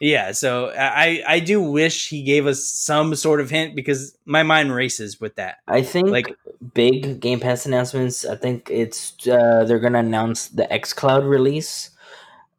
[0.00, 4.42] Yeah, so I I do wish he gave us some sort of hint because my
[4.42, 5.58] mind races with that.
[5.68, 6.36] I think like
[6.74, 8.24] big Game Pass announcements.
[8.24, 11.90] I think it's uh, they're gonna announce the X Cloud release,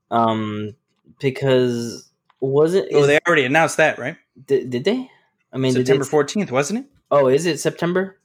[0.09, 0.75] um,
[1.19, 2.04] because
[2.45, 2.89] was it?
[2.93, 4.17] Oh, they already announced that, right?
[4.47, 5.09] Did, did they?
[5.51, 6.85] I mean, September fourteenth, wasn't it?
[7.11, 8.19] Oh, is it September?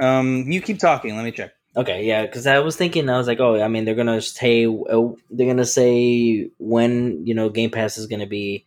[0.00, 1.16] Um, you keep talking.
[1.16, 1.52] Let me check.
[1.76, 4.66] Okay, yeah, because I was thinking, I was like, oh, I mean, they're gonna say
[4.66, 8.64] uh, they're gonna say when you know Game Pass is gonna be,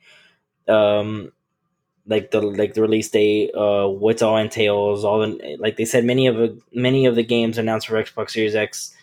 [0.68, 1.32] um,
[2.06, 6.06] like the like the release date, uh, what's all entails, all the like they said
[6.06, 8.96] many of the many of the games announced for Xbox Series X,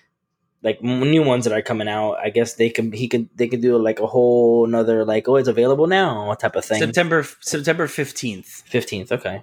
[0.67, 2.17] like new ones that are coming out.
[2.23, 5.37] I guess they can he could they could do like a whole another like oh
[5.37, 6.81] it's available now type of thing.
[6.81, 8.63] September September fifteenth.
[8.67, 9.43] Fifteenth, okay.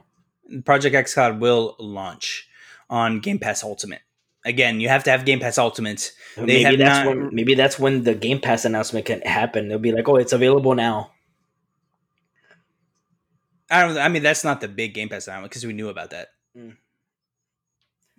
[0.65, 2.47] Project X Cloud will launch
[2.89, 4.01] on Game Pass Ultimate
[4.45, 6.11] again, you have to have Game Pass Ultimate.
[6.35, 9.67] They maybe that's not, when maybe that's when the Game Pass announcement can happen.
[9.67, 11.11] They'll be like, "Oh, it's available now."
[13.69, 13.97] I don't.
[13.97, 16.29] I mean, that's not the big Game Pass announcement because we knew about that.
[16.57, 16.77] Mm.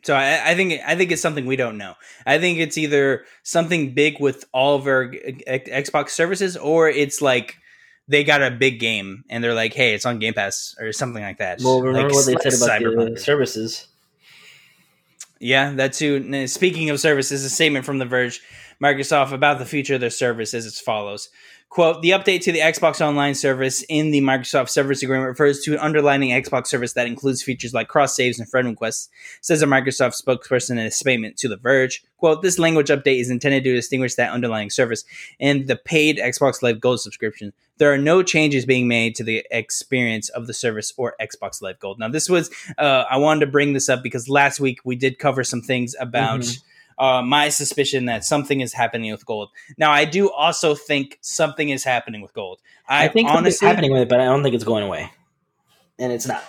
[0.04, 1.94] So I, I, think I think it's something we don't know.
[2.26, 7.56] I think it's either something big with all of our Xbox services, or it's like
[8.06, 11.22] they got a big game and they're like, "Hey, it's on Game Pass" or something
[11.22, 11.60] like that.
[11.62, 13.14] Well, remember like, what they said about Cyberpunk.
[13.14, 13.88] the services.
[15.40, 16.46] Yeah, that too.
[16.48, 18.40] Speaking of services, a statement from The Verge,
[18.82, 21.28] Microsoft about the future of their service is as follows.
[21.74, 25.72] Quote, the update to the Xbox Online service in the Microsoft Service Agreement refers to
[25.72, 29.08] an underlining Xbox service that includes features like cross saves and friend requests,
[29.40, 32.04] says a Microsoft spokesperson in a statement to The Verge.
[32.18, 35.04] Quote, this language update is intended to distinguish that underlying service
[35.40, 37.52] and the paid Xbox Live Gold subscription.
[37.78, 41.80] There are no changes being made to the experience of the service or Xbox Live
[41.80, 41.98] Gold.
[41.98, 45.18] Now, this was, uh, I wanted to bring this up because last week we did
[45.18, 46.42] cover some things about.
[46.42, 49.50] Mm-hmm uh, my suspicion that something is happening with gold.
[49.78, 52.60] Now, I do also think something is happening with gold.
[52.88, 55.10] I, I think honestly happening with it, but I don't think it's going away,
[55.98, 56.44] and it's not.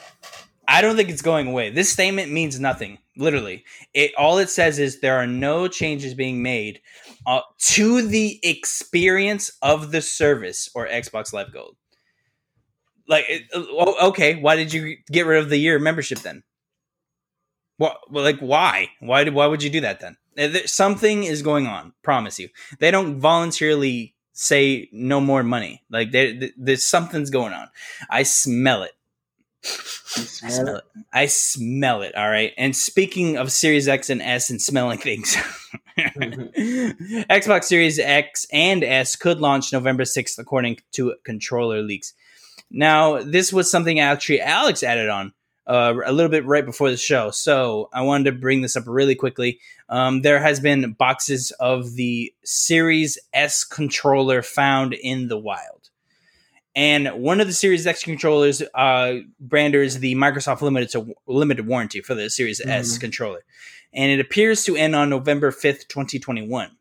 [0.67, 1.69] I don't think it's going away.
[1.69, 2.97] This statement means nothing.
[3.17, 6.81] Literally, it all it says is there are no changes being made
[7.25, 11.77] uh, to the experience of the service or Xbox Live Gold.
[13.07, 16.43] Like, uh, okay, why did you get rid of the year membership then?
[17.77, 18.89] What, well, like, why?
[18.99, 19.33] Why did?
[19.33, 20.17] Why would you do that then?
[20.65, 21.93] Something is going on.
[22.03, 22.49] Promise you.
[22.79, 25.83] They don't voluntarily say no more money.
[25.89, 27.69] Like they, there's something's going on.
[28.09, 28.91] I smell it.
[29.63, 30.83] I smell it.
[31.11, 32.15] I smell it.
[32.15, 32.53] All right.
[32.57, 35.35] And speaking of Series X and S and smelling things,
[35.97, 37.21] mm-hmm.
[37.31, 42.13] Xbox Series X and S could launch November 6th, according to controller leaks.
[42.69, 45.33] Now, this was something actually Alex added on
[45.67, 47.31] uh, a little bit right before the show.
[47.31, 49.59] So I wanted to bring this up really quickly.
[49.89, 55.89] Um, there has been boxes of the Series S controller found in the wild.
[56.77, 62.01] And one of the Series X controllers, uh, branders the Microsoft limited to limited warranty
[62.01, 62.69] for the Series mm-hmm.
[62.69, 63.45] S controller,
[63.93, 66.75] and it appears to end on November fifth, twenty twenty one.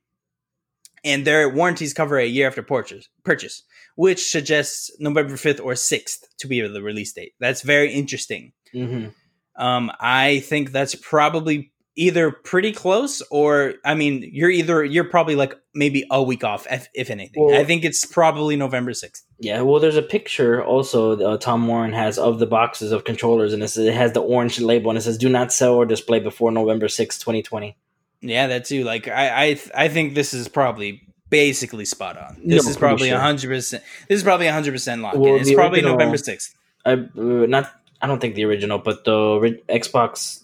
[1.05, 3.09] And their warranties cover a year after purchase.
[3.23, 3.63] Purchase,
[3.95, 7.35] which suggests November fifth or sixth to be the release date.
[7.39, 8.53] That's very interesting.
[8.75, 9.63] Mm-hmm.
[9.63, 15.37] Um, I think that's probably either pretty close or I mean, you're either you're probably
[15.37, 17.45] like maybe a week off if, if anything.
[17.45, 19.23] Well, I think it's probably November 6th.
[19.39, 23.53] Yeah, well there's a picture also uh, Tom Warren has of the boxes of controllers
[23.53, 26.51] and it has the orange label and it says do not sell or display before
[26.51, 27.77] November 6th, 2020.
[28.23, 28.85] Yeah, that too.
[28.85, 32.41] Like I I I think this is probably basically spot on.
[32.45, 33.83] This no, is probably a hundred percent.
[34.09, 35.43] This is probably hundred percent locked well, in.
[35.43, 36.55] It's probably original, November sixth.
[36.87, 37.71] I uh, not
[38.05, 40.43] I don't think the original, but the Xbox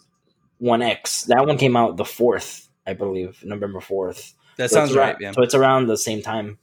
[0.56, 4.32] One X that one came out the fourth, I believe, November fourth.
[4.56, 5.16] That so sounds around, right.
[5.20, 5.32] Yeah.
[5.32, 6.58] So it's around the same time.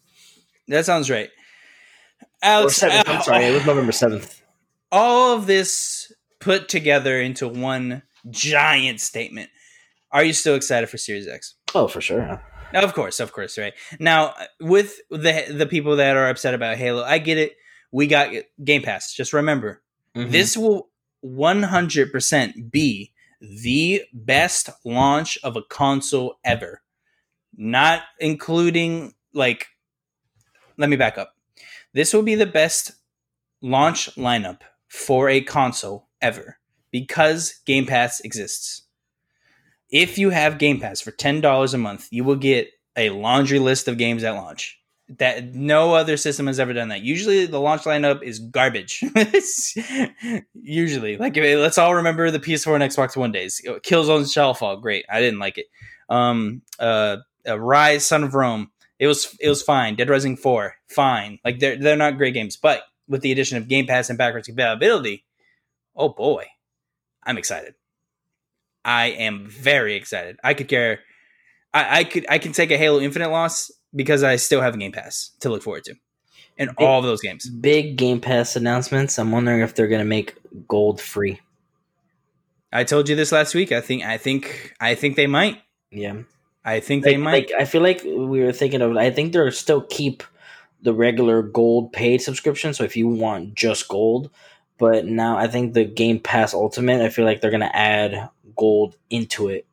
[0.70, 1.30] That sounds right.
[2.42, 4.42] Alex, i I'm sorry, it was November seventh.
[4.92, 9.52] All of this put together into one giant statement.
[10.12, 11.54] Are you still excited for Series X?
[11.76, 12.42] Oh, for sure.
[12.74, 13.74] Of course, of course, right.
[14.00, 17.56] Now, with the the people that are upset about Halo, I get it.
[17.92, 18.34] We got
[18.64, 19.14] Game Pass.
[19.14, 19.84] Just remember,
[20.18, 20.32] Mm-hmm.
[20.32, 20.90] This will
[21.24, 26.82] 100% be the best launch of a console ever.
[27.56, 29.68] Not including, like,
[30.78, 31.36] let me back up.
[31.94, 32.94] This will be the best
[33.62, 36.58] launch lineup for a console ever
[36.92, 38.84] because Game Pass exists.
[39.90, 43.88] If you have Game Pass for $10 a month, you will get a laundry list
[43.88, 47.02] of games at launch that no other system has ever done that.
[47.02, 49.04] Usually, the launch lineup is garbage.
[50.54, 53.62] Usually, like let's all remember the PS4 and Xbox One days.
[53.66, 55.06] Killzone Shadowfall, great.
[55.10, 55.68] I didn't like it.
[56.10, 57.18] Um, uh,
[57.48, 59.96] uh, Ryse, Son of Rome, It was it was fine.
[59.96, 61.40] Dead Rising Four, fine.
[61.46, 64.48] Like they're they're not great games, but with the addition of Game Pass and backwards
[64.48, 65.24] compatibility,
[65.96, 66.48] oh boy,
[67.24, 67.76] I'm excited.
[68.84, 70.38] I am very excited.
[70.44, 71.00] I could care.
[71.74, 74.78] I, I could I can take a Halo Infinite loss because I still have a
[74.78, 75.96] Game Pass to look forward to,
[76.58, 77.50] in Big- all of those games.
[77.50, 79.20] Big Game Pass announcements.
[79.20, 80.36] I'm wondering if they're gonna make
[80.70, 81.42] gold free.
[82.72, 83.72] I told you this last week.
[83.74, 85.62] I think I think I think they might.
[85.92, 86.22] Yeah.
[86.66, 87.32] I think Like, they might.
[87.50, 88.96] like I feel like we were thinking of.
[88.98, 90.22] I think they're still keep
[90.82, 92.74] the regular gold paid subscription.
[92.74, 94.30] So if you want just gold,
[94.78, 97.02] but now I think the Game Pass Ultimate.
[97.02, 99.66] I feel like they're gonna add gold into it.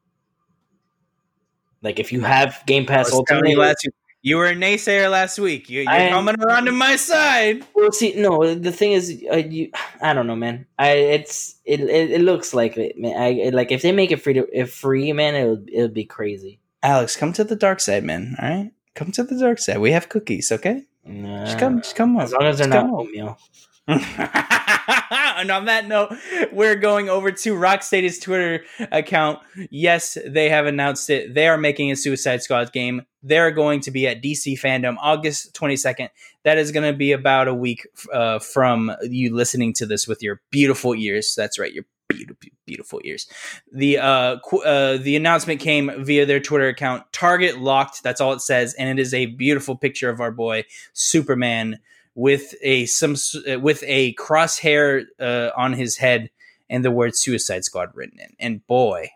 [1.82, 3.94] Like if you have Game Pass Ultimate, last week.
[4.26, 5.68] You were a naysayer last week.
[5.68, 7.62] You, you're I- coming around to my side.
[7.74, 8.54] Well, see, no.
[8.54, 10.64] The thing is, uh, you, I don't know, man.
[10.78, 13.20] I it's it, it, it looks like it, man.
[13.20, 15.82] I it, like if they make it free to if free, man, it would it
[15.82, 16.58] would be crazy.
[16.82, 18.34] Alex, come to the dark side, man.
[18.40, 19.78] All right, come to the dark side.
[19.78, 20.84] We have cookies, okay?
[21.06, 22.22] Just come, just come on.
[22.22, 23.38] as long as they're Just not oatmeal.
[23.86, 26.14] and on that note,
[26.52, 29.40] we're going over to Rocksteady's Twitter account.
[29.70, 31.34] Yes, they have announced it.
[31.34, 33.02] They are making a Suicide Squad game.
[33.22, 36.08] They're going to be at DC Fandom August 22nd.
[36.44, 40.22] That is going to be about a week uh, from you listening to this with
[40.22, 41.34] your beautiful ears.
[41.36, 43.26] That's right, your beautiful, beautiful ears.
[43.70, 47.04] The uh, qu- uh, the announcement came via their Twitter account.
[47.12, 48.02] Target locked.
[48.02, 51.80] That's all it says, and it is a beautiful picture of our boy Superman
[52.14, 53.16] with a some
[53.48, 56.30] uh, with a crosshair uh, on his head
[56.70, 58.34] and the word Suicide Squad written in.
[58.38, 59.10] And boy,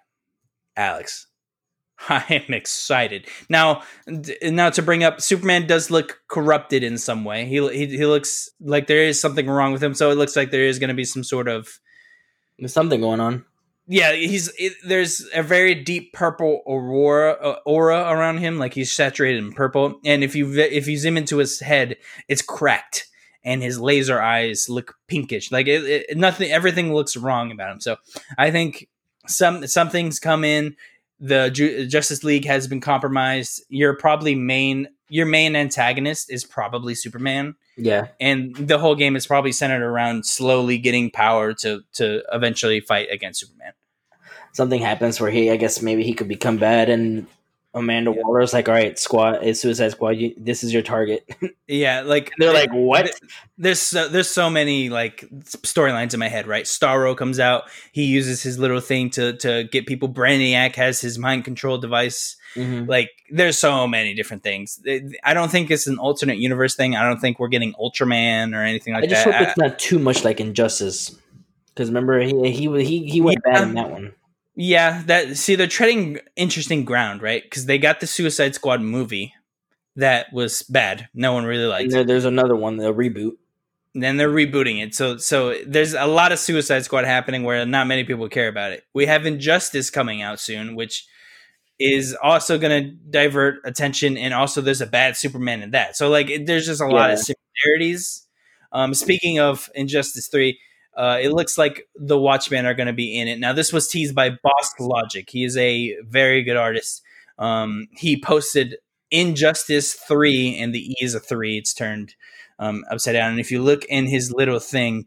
[0.76, 1.26] Alex,
[2.08, 3.82] I am excited now.
[4.42, 7.46] Now to bring up, Superman does look corrupted in some way.
[7.46, 9.94] He he, he looks like there is something wrong with him.
[9.94, 11.80] So it looks like there is going to be some sort of
[12.58, 13.44] There's something going on.
[13.88, 14.12] Yeah.
[14.12, 19.42] He's it, there's a very deep purple aurora uh, aura around him, like he's saturated
[19.42, 19.98] in purple.
[20.04, 21.96] And if you if you zoom into his head,
[22.28, 23.08] it's cracked,
[23.42, 25.50] and his laser eyes look pinkish.
[25.50, 27.80] Like it, it, nothing, everything looks wrong about him.
[27.80, 27.96] So
[28.36, 28.88] I think
[29.26, 30.76] some some things come in.
[31.20, 33.62] The Ju- Justice League has been compromised.
[33.68, 39.26] Your probably main your main antagonist is probably Superman Yeah, and the whole game is
[39.26, 43.72] probably centered around slowly getting power to to eventually fight against Superman.
[44.52, 47.26] something happens where he, I guess, maybe he could become bad, and
[47.74, 48.22] Amanda Yeah.
[48.24, 50.16] Waller's like, "All right, squad, it's Suicide Squad.
[50.16, 51.28] You, this is your target."
[51.68, 53.10] Yeah, like They're like, "What?"
[53.58, 55.26] There's so, there's so many like
[55.64, 56.46] storylines in my head.
[56.46, 57.64] Right, Starro comes out.
[57.92, 60.08] He uses his little thing to to get people.
[60.08, 62.37] Brainiac has his mind control device.
[62.54, 62.88] Mhm.
[62.88, 64.80] Like, there's so many different things.
[65.24, 66.96] I don't think it's an alternate universe thing.
[66.96, 69.10] I don't think we're getting Ultraman or anything like that.
[69.10, 69.34] I just that.
[69.34, 71.14] hope it's not too much like Injustice,
[71.68, 73.52] because remember he he he he went Yeah.
[73.52, 74.12] bad in that one.
[74.56, 77.42] Yeah, that see they're treading interesting ground, right?
[77.42, 79.34] Because they got the Suicide Squad movie
[79.94, 81.08] that was bad.
[81.14, 81.90] No one really liked.
[81.92, 83.32] there, there's another one, the reboot.
[83.94, 84.94] then they're rebooting it.
[84.94, 88.72] So so there's a lot of Suicide Squad happening where not many people care about
[88.72, 88.84] it.
[88.94, 91.06] We have Injustice coming out soon, which
[91.78, 95.96] is also going to divert attention and also there's a bad Superman in that.
[95.96, 98.26] So like it, there's just a lot of similarities.
[98.72, 100.58] Um speaking of Injustice 3,
[100.98, 103.38] uh, it looks like the Watchmen are going to be in it.
[103.38, 105.30] Now, this was teased by Boss Logic.
[105.30, 107.02] He is a very good artist.
[107.38, 108.78] Um, he posted
[109.12, 111.56] Injustice 3, and the E is a 3.
[111.56, 112.16] It's turned
[112.58, 113.30] um, upside down.
[113.30, 115.06] And if you look in his little thing,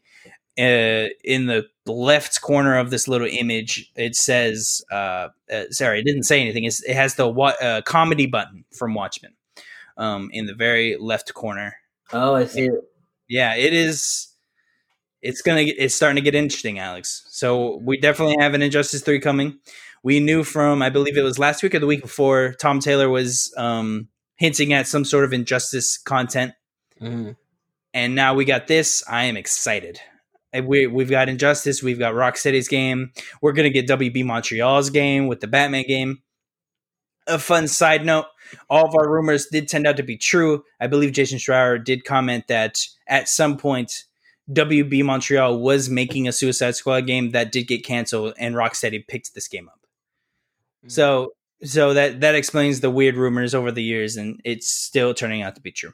[0.57, 6.05] uh, in the left corner of this little image, it says, uh, uh, sorry, it
[6.05, 6.63] didn't say anything.
[6.65, 9.33] It's, it has the wa- uh, comedy button from Watchmen
[9.97, 11.75] um, in the very left corner.
[12.13, 12.73] Oh, I see it.
[13.27, 14.27] Yeah, it is.
[15.21, 15.65] It's gonna.
[15.65, 17.25] get- It's starting to get interesting, Alex.
[17.29, 19.59] So we definitely have an Injustice three coming.
[20.03, 22.53] We knew from I believe it was last week or the week before.
[22.59, 26.53] Tom Taylor was um, hinting at some sort of Injustice content,
[26.99, 27.35] Mhm.
[27.93, 29.03] and now we got this.
[29.07, 30.01] I am excited.
[30.53, 31.81] We we've got Injustice.
[31.81, 33.11] We've got Rocksteady's game.
[33.41, 36.21] We're gonna get WB Montreal's game with the Batman game.
[37.27, 38.25] A fun side note:
[38.69, 40.63] all of our rumors did tend out to be true.
[40.79, 44.05] I believe Jason Schreier did comment that at some point
[44.51, 49.33] WB Montreal was making a Suicide Squad game that did get canceled, and Rocksteady picked
[49.33, 49.79] this game up.
[50.83, 50.89] Hmm.
[50.89, 51.33] So,
[51.63, 55.55] so that that explains the weird rumors over the years, and it's still turning out
[55.55, 55.93] to be true.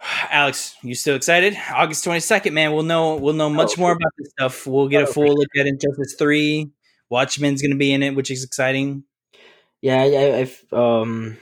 [0.30, 1.56] Alex, you still excited?
[1.72, 2.72] August twenty second, man.
[2.72, 4.66] We'll know we'll know much Oh, more about this stuff.
[4.66, 6.70] We'll get a Oh, full for look at Injustice three.
[7.10, 9.04] Watchmen's going to be in it, which is exciting.
[9.80, 11.36] Yeah, I, I, um,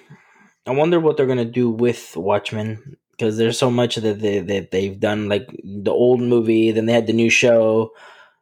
[0.66, 4.70] I wonder what they're gonna do with Watchmen because there's so much that they that
[4.72, 7.92] they've done, like the old movie, then they had the new show,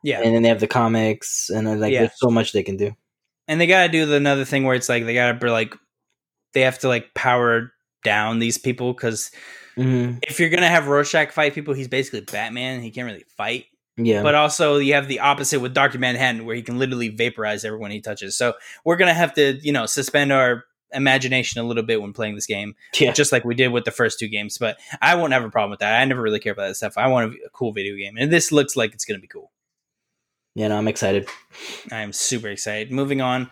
[0.03, 2.01] Yeah, and then they have the comics, and then, like Yeah.
[2.01, 2.93] there's so much they can do.
[3.49, 5.75] and they got to do the another thing where it's like they got to like
[6.55, 7.73] they have to like power
[8.03, 9.31] down these people because
[9.77, 10.19] Mhm.
[10.23, 12.83] if you're gonna have Rorschach fight people, he's basically Batman.
[12.83, 13.67] He can't really fight.
[13.97, 14.23] Yeah.
[14.23, 17.91] But also you have the opposite with Doctor Manhattan, where he can literally vaporize everyone
[17.91, 18.37] he touches.
[18.37, 18.55] So
[18.85, 20.65] we're gonna have to, you know, suspend our
[20.95, 23.13] imagination a little bit when playing this game, yeah.
[23.13, 24.59] just like we did with the first two games.
[24.59, 26.01] But I won't have a problem with that.
[26.01, 26.99] I never really care about that stuff.
[26.99, 29.51] I want a, a cool video game, and this looks like it's gonna be cool.
[30.55, 31.29] Yeah, no, I'm excited.
[31.91, 32.93] I am super excited.
[32.93, 33.51] Moving on.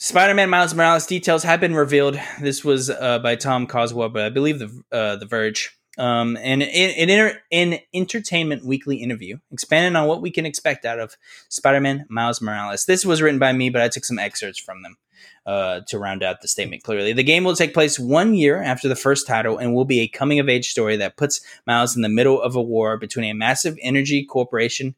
[0.00, 2.20] Spider-Man Miles Morales details have been revealed.
[2.40, 5.76] This was uh, by Tom Coswell, but I believe the uh, the Verge.
[5.98, 11.00] Um, and in in, in Entertainment Weekly interview, expanding on what we can expect out
[11.00, 11.16] of
[11.48, 12.84] Spider-Man Miles Morales.
[12.84, 14.98] This was written by me, but I took some excerpts from them
[15.44, 17.12] uh, to round out the statement clearly.
[17.12, 20.06] The game will take place one year after the first title and will be a
[20.06, 24.24] coming-of-age story that puts Miles in the middle of a war between a massive energy
[24.24, 24.94] corporation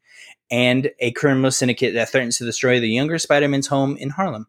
[0.51, 4.46] and a criminal syndicate that threatens to destroy the younger Spider-Man's home in Harlem.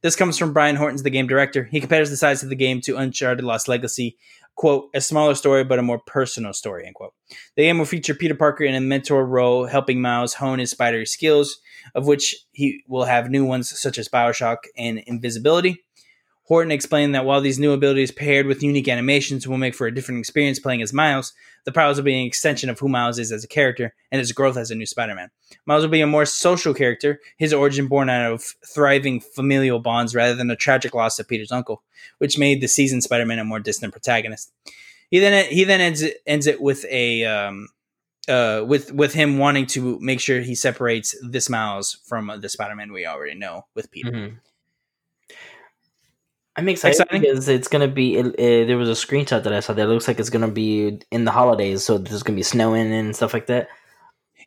[0.00, 1.64] This comes from Brian Hortons, the game director.
[1.64, 4.16] He compares the size of the game to Uncharted Lost Legacy,
[4.54, 7.14] quote, a smaller story but a more personal story, end quote.
[7.56, 11.06] The game will feature Peter Parker in a mentor role, helping Miles hone his spidery
[11.06, 11.58] skills,
[11.96, 15.84] of which he will have new ones such as Bioshock and invisibility.
[16.48, 19.94] Horton explained that while these new abilities paired with unique animations will make for a
[19.94, 21.34] different experience playing as Miles,
[21.64, 24.32] the powers will be an extension of who Miles is as a character and his
[24.32, 25.30] growth as a new Spider Man.
[25.66, 30.14] Miles will be a more social character, his origin born out of thriving familial bonds
[30.14, 31.82] rather than the tragic loss of Peter's uncle,
[32.16, 34.50] which made the seasoned Spider Man a more distant protagonist.
[35.10, 37.68] He then he then ends it, ends it with a um,
[38.26, 42.74] uh, with with him wanting to make sure he separates this Miles from the Spider
[42.74, 44.10] Man we already know with Peter.
[44.10, 44.38] Mhm.
[46.58, 47.20] I'm excited Exciting?
[47.22, 48.20] because it's gonna be.
[48.20, 51.30] There was a screenshot that I saw that looks like it's gonna be in the
[51.30, 53.68] holidays, so there's gonna be snowing and stuff like that.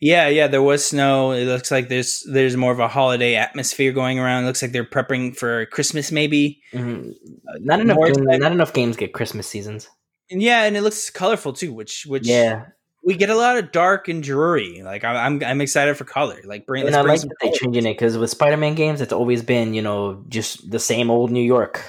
[0.01, 1.31] Yeah, yeah, there was snow.
[1.31, 4.43] It looks like there's there's more of a holiday atmosphere going around.
[4.43, 6.59] It looks like they're prepping for Christmas, maybe.
[6.73, 7.13] Mhm.
[7.59, 7.97] Not enough.
[8.05, 9.87] games- not enough games get Christmas seasons.
[10.29, 12.65] And yeah, and it looks colorful too, which which Yeah,
[13.03, 14.81] we get a lot of dark and dreary.
[14.83, 16.39] Like I, I'm I'm excited for color.
[16.45, 19.43] Like bring, and I like that they're changing it because with Spider-Man games, it's always
[19.43, 21.81] been you know just the same old New York.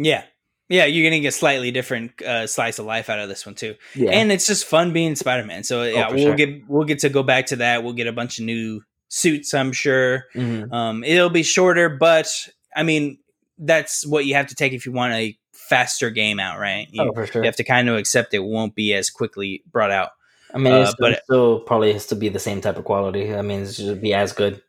[0.00, 0.22] Yeah,
[0.68, 3.74] yeah, you're gonna get slightly different uh, slice of life out of this one too.
[3.94, 5.64] Yeah, and it's just fun being Spider-Man.
[5.64, 6.34] So yeah, for we'll sure.
[6.36, 7.82] get we'll get to go back to that.
[7.82, 10.26] We'll get a bunch of new suits, I'm sure.
[10.34, 10.72] Mhm.
[10.72, 12.28] Um, it'll be shorter, but
[12.76, 13.18] I mean
[13.58, 16.86] that's what you have to take if you want a faster game out, right?
[16.92, 17.42] You, oh for sure.
[17.42, 20.10] you have to kind of accept it won't be as quickly brought out.
[20.54, 23.34] I mean, uh, it's but- still probably has to be the same type of quality.
[23.34, 24.62] I mean, it should be as good.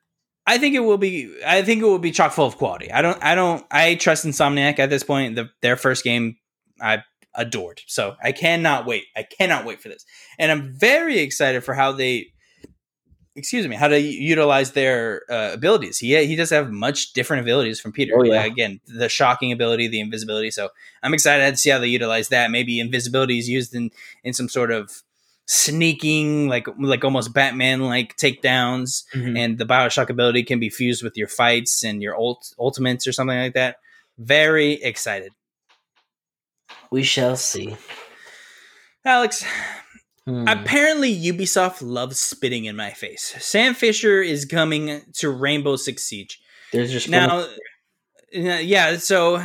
[0.50, 1.32] I think it will be.
[1.46, 2.92] I think it will be chock full of quality.
[2.92, 3.24] I don't.
[3.24, 3.64] I don't.
[3.70, 5.36] I trust Insomniac at this point.
[5.36, 6.38] The, their first game,
[6.82, 7.04] I
[7.36, 7.82] adored.
[7.86, 9.04] So I cannot wait.
[9.16, 10.04] I cannot wait for this,
[10.40, 12.34] and I'm very excited for how they.
[13.36, 16.00] Excuse me, how to utilize their uh, abilities.
[16.00, 18.14] He he does have much different abilities from Peter.
[18.18, 18.42] Oh, yeah.
[18.42, 20.52] Like, again, the shocking ability, the invisibility.
[20.52, 20.70] So
[21.04, 22.50] I'm excited to see how they utilize that.
[22.52, 23.92] Maybe invisibility is used in
[24.24, 25.04] in some sort of
[25.52, 31.18] sneaking, like like almost Batman like takedowns and the Bioshock ability can be fused with
[31.18, 33.78] your fights and your ult- ultimates or something like that.
[34.20, 35.32] Very excited,
[36.92, 37.76] We shall see.
[39.04, 39.44] Alex.
[40.26, 40.48] Hmm.
[40.48, 43.34] Apparently, Ubisoft loves spitting in my face.
[43.40, 46.40] Sam Fisher is coming to Rainbow Six Siege
[46.72, 47.40] There's just now.
[47.40, 47.48] uh,
[48.32, 49.42] Yeah, so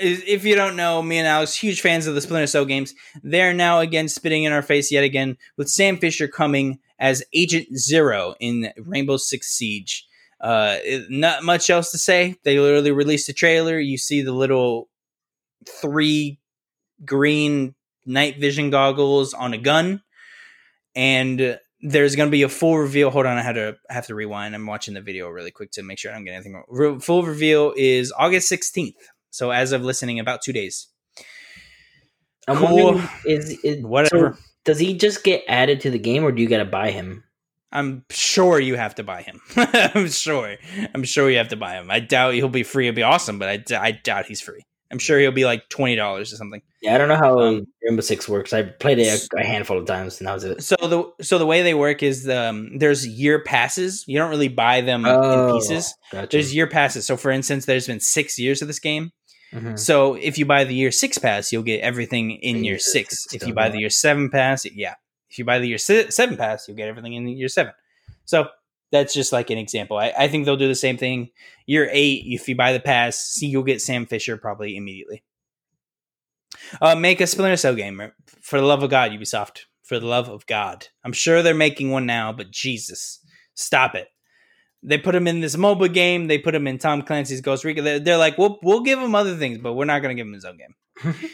[0.00, 2.94] if you don't know, me and Alex, huge fans of the Splinter Cell games.
[3.22, 7.76] They're now again spitting in our face yet again with Sam Fisher coming as Agent
[7.76, 10.06] Zero in Rainbow Six Siege.
[10.40, 10.78] Uh,
[11.08, 12.36] not much else to say.
[12.44, 13.78] They literally released a trailer.
[13.78, 14.88] You see the little
[15.68, 16.38] three
[17.04, 17.74] green
[18.06, 20.02] night vision goggles on a gun,
[20.94, 23.10] and there's going to be a full reveal.
[23.10, 24.54] Hold on, I had to have to rewind.
[24.54, 26.64] I'm watching the video really quick to make sure I don't get anything wrong.
[26.68, 28.94] Re- full reveal is August 16th.
[29.30, 30.88] So as of listening, about two days.
[32.48, 33.00] I'm cool.
[33.24, 34.34] is, is Whatever.
[34.36, 36.90] so does he just get added to the game, or do you got to buy
[36.90, 37.24] him?
[37.72, 39.40] I'm sure you have to buy him.
[39.56, 40.56] I'm sure.
[40.92, 41.90] I'm sure you have to buy him.
[41.90, 42.88] I doubt he'll be free.
[42.88, 44.62] It'll be awesome, but I, I doubt he's free.
[44.92, 46.62] I'm sure he'll be like twenty dollars or something.
[46.82, 48.52] Yeah, I don't know how Um, Rainbow Six works.
[48.52, 50.64] I played it a, a handful of times, and that was it.
[50.64, 54.02] So the so the way they work is um, there's year passes.
[54.08, 55.94] You don't really buy them Oh, in pieces.
[56.10, 56.28] Gotcha.
[56.32, 57.06] There's year passes.
[57.06, 59.12] So for instance, there's been six years of this game.
[59.52, 59.78] Mhm.
[59.78, 62.78] So if you buy the year six pass, you'll get everything in In year year
[62.78, 63.24] six.
[63.24, 64.94] six If you buy the year seven pass, yeah.
[65.28, 67.72] If you buy the year se- seven pass, you'll get everything in year seven.
[68.24, 68.48] So
[68.92, 69.96] that's just like an example.
[69.96, 71.30] I, I think they'll do the same thing.
[71.66, 75.22] Year eight, if you buy the pass, see you'll get Sam Fisher probably immediately.
[76.80, 79.62] Uh, make a Splinter Cell game for the love of God, Ubisoft.
[79.82, 83.18] For the love of God, I'm sure they're making one now, but Jesus,
[83.54, 84.06] stop it.
[84.82, 86.26] They put him in this mobile game.
[86.26, 87.84] They put him in Tom Clancy's Ghost Recon.
[87.84, 90.26] They're, they're like, we'll we'll give him other things, but we're not going to give
[90.26, 91.14] him his own game.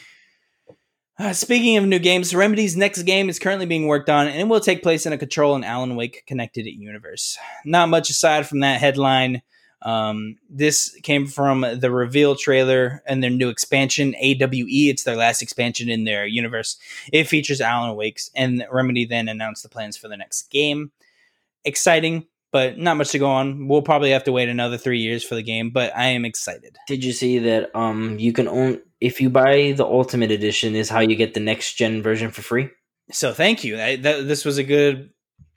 [1.19, 4.49] Uh, speaking of new games, Remedy's next game is currently being worked on, and it
[4.49, 7.39] will take place in a Control and Alan Wake connected universe.
[7.65, 9.41] Not much aside from that headline.
[9.81, 14.91] Um, this came from the reveal trailer and their new expansion, AWE.
[14.91, 16.77] It's their last expansion in their universe.
[17.13, 20.93] It features Alan Wake's, and Remedy then announced the plans for the next game.
[21.65, 23.69] Exciting, but not much to go on.
[23.69, 26.77] We'll probably have to wait another three years for the game, but I am excited.
[26.87, 27.75] Did you see that?
[27.75, 31.41] Um, you can own if you buy the Ultimate Edition, is how you get the
[31.41, 32.71] next gen version for free.
[33.13, 33.79] So thank you.
[33.81, 35.11] I, that, this was a good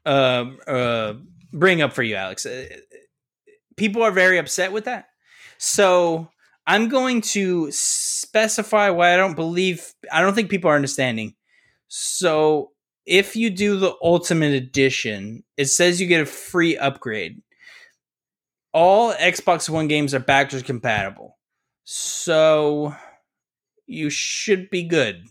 [0.06, 1.14] uh, uh,
[1.54, 2.46] bring up for you, Alex.
[2.46, 2.66] Uh,
[3.78, 5.06] people are very upset with that.
[5.58, 6.30] So
[6.68, 9.94] I'm going to specify why I don't believe.
[10.12, 11.36] I don't think people are understanding.
[11.88, 12.72] So
[13.10, 17.42] if you do the Ultimate Edition, it says you get a free upgrade.
[18.72, 21.36] All Xbox One games are backwards compatible.
[21.86, 22.96] So
[23.88, 25.24] you should be good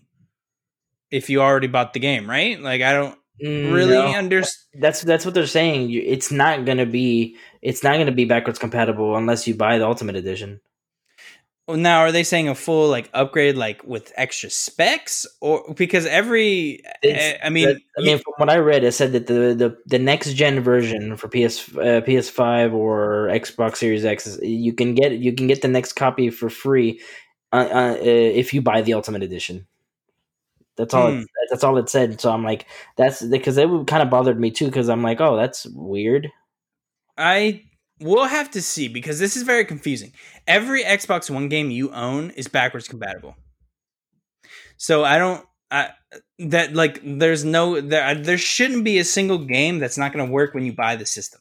[1.13, 2.61] if you already bought the game, right?
[2.61, 4.09] Like I don't mm, really no.
[4.09, 4.83] understand.
[4.83, 5.93] That's that's what they're saying.
[5.93, 10.17] It's not gonna be it's not gonna be backwards compatible unless you buy the Ultimate
[10.17, 10.61] Edition.
[11.69, 16.83] Now, are they saying a full like upgrade, like with extra specs, or because every?
[17.03, 19.99] It's, I mean, I mean, from what I read, it said that the the, the
[19.99, 25.13] next gen version for PS uh, PS Five or Xbox Series X, you can get
[25.13, 27.03] you can get the next copy for free
[27.53, 29.67] uh, uh, if you buy the Ultimate Edition.
[30.77, 31.11] That's all.
[31.11, 31.19] Hmm.
[31.19, 32.19] It, that's all it said.
[32.19, 32.67] So I'm like,
[32.97, 34.67] that's because it kind of bothered me too.
[34.67, 36.31] Because I'm like, oh, that's weird.
[37.19, 37.65] I
[38.01, 40.13] will have to see because this is very confusing.
[40.47, 43.37] Every Xbox One game you own is backwards compatible.
[44.77, 45.45] So I don't.
[45.71, 45.91] I,
[46.39, 50.33] that like there's no there there shouldn't be a single game that's not going to
[50.33, 51.41] work when you buy the system.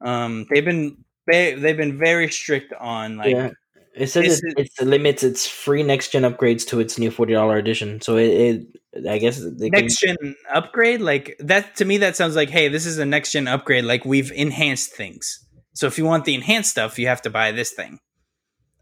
[0.00, 3.50] Um, they've been they, they've been very strict on like yeah.
[3.94, 7.56] It says it, it limits its free next gen upgrades to its new forty dollar
[7.58, 8.00] edition.
[8.00, 10.16] So it, it I guess next can...
[10.20, 13.46] gen upgrade like that to me that sounds like hey this is a next gen
[13.46, 15.44] upgrade like we've enhanced things.
[15.74, 18.00] So if you want the enhanced stuff, you have to buy this thing.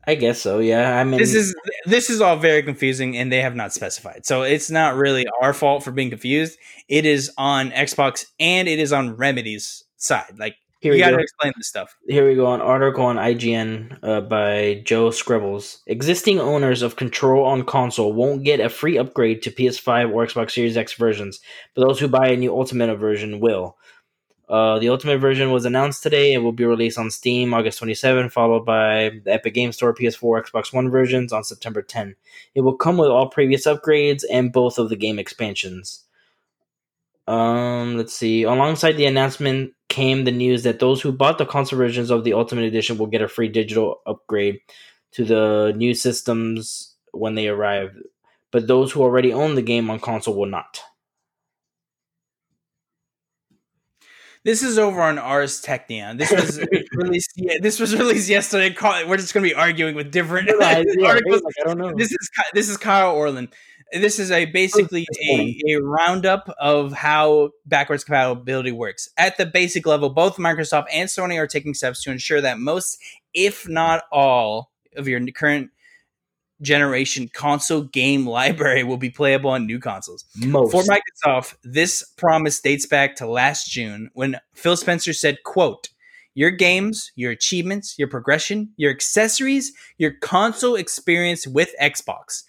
[0.07, 0.59] I guess so.
[0.59, 1.55] Yeah, I mean, this is
[1.87, 4.27] this is all very confusing, and they have not specified.
[4.27, 6.59] So it's not really our fault for being confused.
[6.89, 10.35] It is on Xbox and it is on Remedy's side.
[10.39, 11.97] Like here you got to explain this stuff.
[12.09, 12.53] Here we go.
[12.53, 15.79] An article on IGN uh, by Joe Skrebels.
[15.87, 20.51] Existing owners of Control on console won't get a free upgrade to PS5 or Xbox
[20.51, 21.39] Series X versions,
[21.77, 23.77] but those who buy a new Ultimate version will.
[24.53, 28.29] Uh, the Ultimate version was announced today and will be released on Steam August 27,
[28.29, 32.15] followed by the Epic Game Store PS4, Xbox One versions on September 10.
[32.55, 36.05] It will come with all previous upgrades and both of the game expansions.
[37.27, 38.43] Um, let's see.
[38.43, 42.35] Alongside the announcement came the news that those who bought the console versions of the
[42.35, 44.61] Ultimate Edition will get a free digital upgrade
[45.13, 47.97] to the new systems when they arrive,
[48.51, 50.83] but those who already own the game on console will not.
[54.45, 56.15] This is over on Ars Technica.
[56.17, 56.59] This was
[56.95, 57.33] released.
[57.37, 58.75] Yeah, this was released yesterday.
[59.07, 61.43] We're just going to be arguing with different articles.
[61.43, 61.93] Like, I don't know.
[61.97, 63.55] This is this is Kyle Orland
[63.93, 69.09] this is a basically a, a roundup of how backwards compatibility works.
[69.19, 72.99] At the basic level, both Microsoft and Sony are taking steps to ensure that most,
[73.35, 75.71] if not all, of your current
[76.63, 80.25] generation console game library will be playable on new consoles.
[80.37, 80.73] Most.
[80.73, 85.89] For Microsoft, this promise dates back to last June when Phil Spencer said, quote,
[86.35, 92.45] your games, your achievements, your progression, your accessories, your console experience with Xbox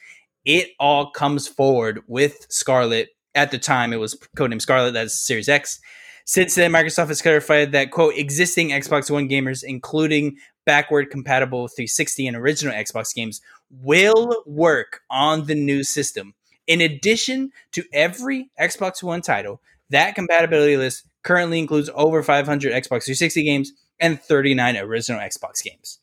[0.45, 3.09] it all comes forward with Scarlett.
[3.36, 4.93] At the time, it was codenamed Scarlett.
[4.93, 5.80] That's Series X.
[6.26, 12.28] Since then, Microsoft has clarified that quote existing Xbox One gamers, including backward compatible 360
[12.28, 13.41] and original Xbox games,
[13.82, 16.34] will work on the new system.
[16.68, 23.05] In addition to every Xbox One title, that compatibility list currently includes over 500 Xbox
[23.05, 25.99] 360 games and 39 original Xbox games.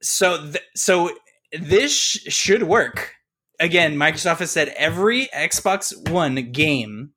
[0.00, 1.10] So, th- so
[1.52, 3.14] this sh- should work.
[3.60, 7.12] Again, Microsoft has said every Xbox One game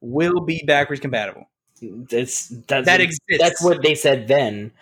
[0.00, 1.50] will be backwards compatible.
[1.82, 3.24] That's, that's that exists.
[3.38, 4.72] That's what they said then.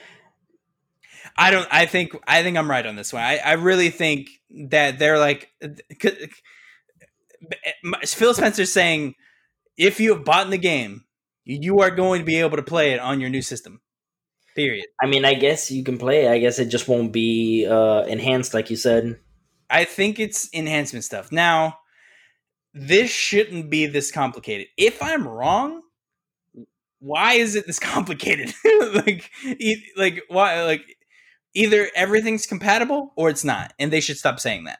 [1.39, 1.69] I don't.
[1.71, 2.13] I think.
[2.27, 3.23] I think I'm right on this one.
[3.23, 4.29] I, I really think
[4.69, 5.51] that they're like.
[8.05, 9.15] Phil Spencer saying,
[9.77, 11.05] if you have bought in the game,
[11.45, 13.81] you are going to be able to play it on your new system.
[14.57, 14.87] Period.
[15.01, 16.27] I mean, I guess you can play.
[16.27, 19.21] I guess it just won't be uh, enhanced, like you said.
[19.71, 21.31] I think it's enhancement stuff.
[21.31, 21.79] Now,
[22.75, 24.67] this shouldn't be this complicated.
[24.77, 25.83] If I'm wrong,
[26.99, 28.53] why is it this complicated?
[28.95, 29.31] like,
[29.97, 30.65] like why?
[30.65, 30.98] Like,
[31.59, 34.79] either everything's compatible or it's not, and they should stop saying that.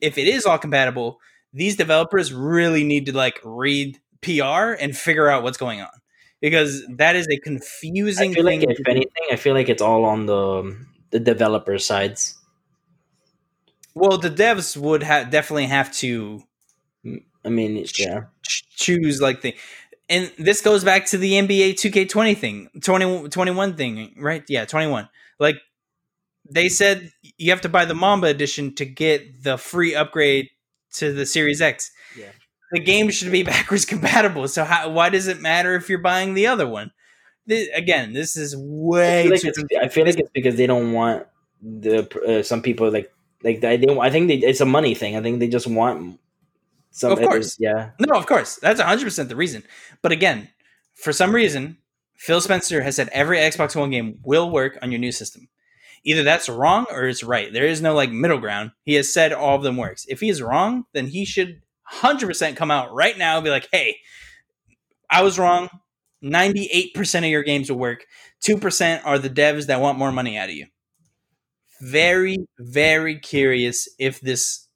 [0.00, 1.18] If it is all compatible,
[1.52, 5.90] these developers really need to like read PR and figure out what's going on
[6.40, 8.70] because that is a confusing I feel like thing.
[8.70, 10.76] if anything, I feel like it's all on the
[11.10, 12.38] the developer sides.
[13.94, 16.42] Well, the devs would have definitely have to
[17.44, 19.54] I mean, yeah, ch- choose like the
[20.08, 24.44] and this goes back to the NBA 2K20 thing, 20, 21 thing, right?
[24.48, 25.08] Yeah, 21.
[25.38, 25.56] Like
[26.50, 30.48] they said you have to buy the Mamba edition to get the free upgrade
[30.94, 31.90] to the Series X.
[32.16, 32.30] Yeah.
[32.72, 34.48] The game should be backwards compatible.
[34.48, 36.92] So how, why does it matter if you're buying the other one?
[37.46, 40.66] This, again, this is I way feel, like too I feel like it's because they
[40.66, 41.26] don't want
[41.62, 45.16] the uh, some people like like they, they I think they, it's a money thing.
[45.16, 46.20] I think they just want
[46.90, 47.12] some.
[47.12, 47.56] Of course.
[47.58, 47.90] yeah.
[47.98, 48.56] No, of course.
[48.56, 49.64] That's 100% the reason.
[50.02, 50.48] But again,
[50.94, 51.78] for some reason,
[52.14, 55.48] Phil Spencer has said every Xbox One game will work on your new system.
[56.04, 57.52] Either that's wrong or it's right.
[57.52, 58.72] There is no like middle ground.
[58.84, 60.06] He has said all of them works.
[60.08, 61.60] If he is wrong, then he should
[61.92, 63.98] 100% come out right now and be like, "Hey,
[65.10, 65.68] I was wrong.
[66.22, 68.06] 98% of your games will work.
[68.42, 70.66] 2% are the devs that want more money out of you."
[71.80, 74.68] Very very curious if this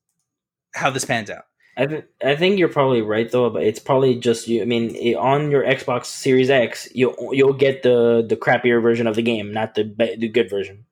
[0.74, 1.44] how this pans out.
[1.76, 4.62] I th- I think you're probably right though, but it's probably just you.
[4.62, 9.06] I mean, it, on your Xbox Series X, you'll you'll get the the crappier version
[9.06, 9.84] of the game, not the
[10.18, 10.84] the good version.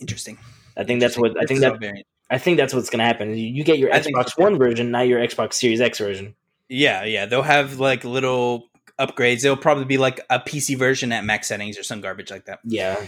[0.00, 0.38] Interesting.
[0.76, 3.30] I think that's what I think is that very I think that's what's gonna happen.
[3.30, 4.42] You you get your I Xbox so.
[4.42, 6.34] One version, not your Xbox Series X version.
[6.68, 7.26] Yeah, yeah.
[7.26, 8.68] They'll have like little
[8.98, 9.42] upgrades.
[9.42, 12.58] They'll probably be like a PC version at max settings or some garbage like that.
[12.64, 13.00] Yeah,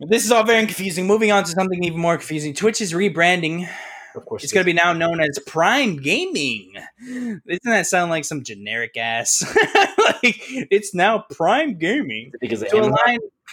[0.00, 1.06] This is all very confusing.
[1.06, 2.54] Moving on to something even more confusing.
[2.54, 3.68] Twitch is rebranding.
[4.14, 4.44] of course.
[4.44, 6.72] It's going to be now known as Prime Gaming.
[7.06, 9.44] Doesn't that sound like some generic ass?
[9.98, 10.38] like
[10.70, 12.32] it's now Prime Gaming.
[12.40, 12.92] because of To Amazon.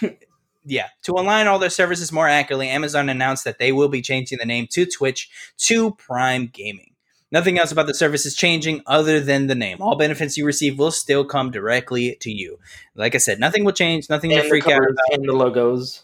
[0.04, 0.18] align
[0.66, 4.40] Yeah, to align all their services more accurately, Amazon announced that they will be changing
[4.40, 6.92] the name to Twitch to Prime Gaming.
[7.32, 9.78] Nothing else about the service is changing other than the name.
[9.82, 12.60] All benefits you receive will still come directly to you.
[12.96, 15.34] Like I said, nothing will change, nothing to and the freak out covers and the
[15.34, 16.04] logos.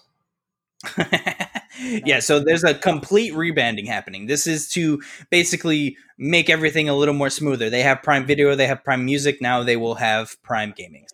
[1.80, 4.26] yeah, so there's a complete rebranding happening.
[4.26, 7.70] This is to basically make everything a little more smoother.
[7.70, 11.05] They have Prime Video, they have Prime Music, now they will have Prime Gaming.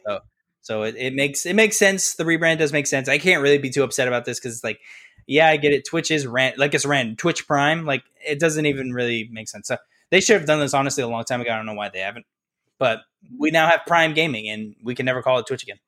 [0.67, 2.15] So it, it makes it makes sense.
[2.15, 3.07] The rebrand does make sense.
[3.07, 4.81] I can't really be too upset about this because it's like,
[5.25, 5.87] yeah, I get it.
[5.87, 7.85] Twitch is ran like it's ran Twitch Prime.
[7.85, 9.69] Like it doesn't even really make sense.
[9.69, 9.77] So
[10.09, 11.51] they should have done this honestly a long time ago.
[11.51, 12.25] I don't know why they haven't.
[12.79, 12.99] But
[13.39, 15.79] we now have Prime Gaming and we can never call it Twitch again.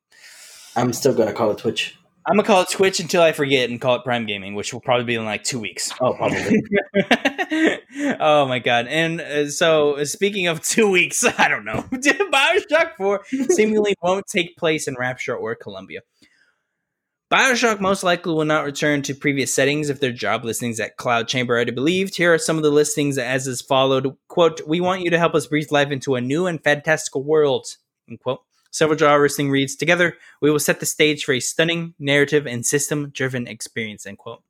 [0.74, 1.98] I'm still gonna call it Twitch.
[2.30, 4.80] I'm gonna call it Twitch until I forget and call it Prime Gaming, which will
[4.80, 5.90] probably be in like two weeks.
[6.00, 6.62] Oh, probably.
[8.20, 8.86] oh my god!
[8.86, 11.84] And uh, so, speaking of two weeks, I don't know.
[11.92, 16.02] Bioshock Four seemingly won't take place in Rapture or Columbia.
[17.32, 21.26] Bioshock most likely will not return to previous settings if their job listings at Cloud
[21.26, 22.16] Chamber are to be believed.
[22.16, 24.16] Here are some of the listings as is followed.
[24.28, 27.66] Quote, we want you to help us breathe life into a new and fantastical world.
[28.08, 28.42] Unquote.
[28.70, 32.64] Several job listing reads, together, we will set the stage for a stunning narrative and
[32.64, 34.42] system-driven experience, end quote.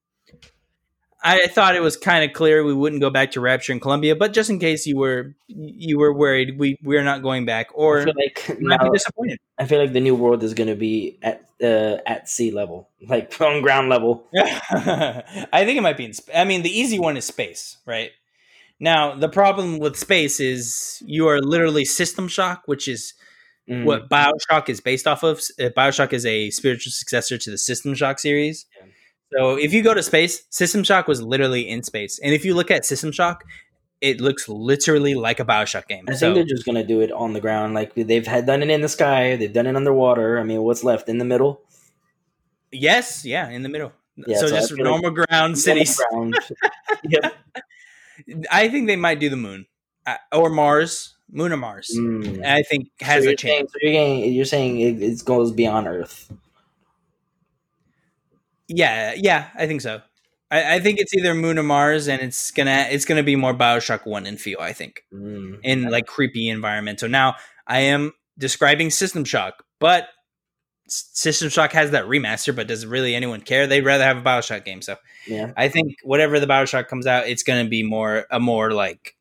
[1.22, 4.16] I thought it was kind of clear we wouldn't go back to Rapture in Columbia,
[4.16, 8.00] but just in case you were you were worried, we we're not going back, or
[8.00, 9.38] I feel like might now, be disappointed.
[9.58, 13.38] I feel like the new world is gonna be at uh, at sea level, like
[13.40, 14.26] on ground level.
[14.34, 16.14] I think it might be in.
[16.16, 18.12] Sp- I mean, the easy one is space, right?
[18.78, 23.12] Now, the problem with space is you are literally System Shock, which is
[23.70, 23.84] Mm.
[23.84, 25.38] what Bioshock is based off of.
[25.58, 28.66] Uh, Bioshock is a spiritual successor to the System Shock series.
[28.76, 28.86] Yeah.
[29.32, 32.54] So, if you go to space, System Shock was literally in space, and if you
[32.54, 33.44] look at System Shock,
[34.00, 36.04] it looks literally like a Bioshock game.
[36.08, 37.74] I so, think they're just gonna do it on the ground.
[37.74, 40.40] Like they've had done it in the sky, they've done it underwater.
[40.40, 41.62] I mean, what's left in the middle?
[42.72, 43.92] yes, yeah, in the middle.
[44.16, 46.00] Yeah, so, so just feel like- normal ground cities.
[46.10, 46.36] Ground.
[47.04, 47.34] yep.
[48.50, 49.66] I think they might do the moon
[50.06, 51.90] uh, or Mars, moon or Mars.
[51.96, 52.44] Mm.
[52.44, 53.72] I think has so a you're saying, chance.
[53.72, 56.32] so you're, saying, you're saying it, it goes beyond Earth.
[58.68, 60.00] Yeah, yeah, I think so.
[60.50, 63.54] I, I think it's either moon or Mars, and it's gonna it's gonna be more
[63.54, 64.58] Bioshock One and feel.
[64.60, 65.60] I think Mm.
[65.62, 67.00] in like creepy environment.
[67.00, 70.08] So now I am describing System Shock, but
[70.88, 72.54] System Shock has that remaster.
[72.54, 73.66] But does really anyone care?
[73.66, 74.82] They'd rather have a Bioshock game.
[74.82, 75.52] So Yeah.
[75.56, 79.16] I think whatever the Bioshock comes out, it's gonna be more a more like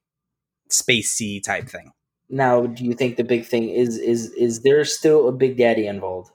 [0.71, 1.91] spacey type thing.
[2.29, 5.87] Now, do you think the big thing is is is there still a Big Daddy
[5.87, 6.31] involved?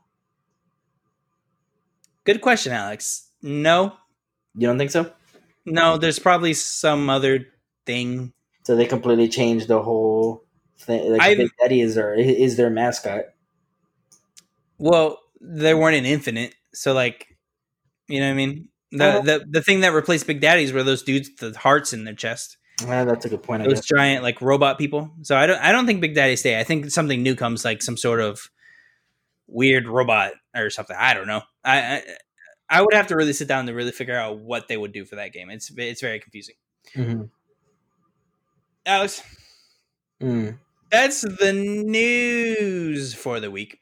[2.24, 3.30] Good question, Alex.
[3.42, 3.92] No,
[4.56, 5.12] You don't think so?
[5.66, 5.98] no.
[5.98, 7.46] There's probably some other
[7.86, 8.32] thing
[8.64, 10.44] So they completely changed the whole
[10.78, 11.12] thing.
[11.12, 13.26] Like I- Big Daddy is their is their mascot.
[14.78, 17.36] Well, they weren't in Infinite, so like,
[18.08, 18.68] you know what I mean.
[18.90, 19.20] The, Uh-huh.
[19.22, 22.14] the the thing that replaced Big Daddies were those dudes with the hearts in their
[22.14, 22.56] chest.
[22.82, 23.62] Ah, that's a good point.
[23.64, 25.12] Those giant like robot people.
[25.22, 26.58] So I don't I don't think Big Daddy stay.
[26.58, 28.50] I think something new comes like some sort of
[29.46, 30.96] weird robot or something.
[30.98, 31.42] I don't know.
[31.64, 32.02] I I,
[32.68, 35.04] I would have to really sit down to really figure out what they would do
[35.04, 35.50] for that game.
[35.50, 36.56] It's it's very confusing.
[36.96, 37.30] Mhm.
[38.86, 39.22] Alex,
[40.22, 40.58] Mm.
[40.90, 43.78] that's the news for the week.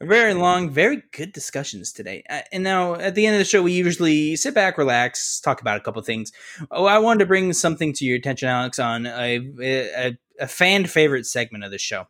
[0.00, 2.22] Very long, very good discussions today.
[2.30, 5.60] Uh, And now at the end of the show, we usually sit back, relax, talk
[5.60, 6.30] about a couple things.
[6.70, 10.86] Oh, I wanted to bring something to your attention, Alex, on a, a, a fan
[10.86, 12.06] favorite segment of the show.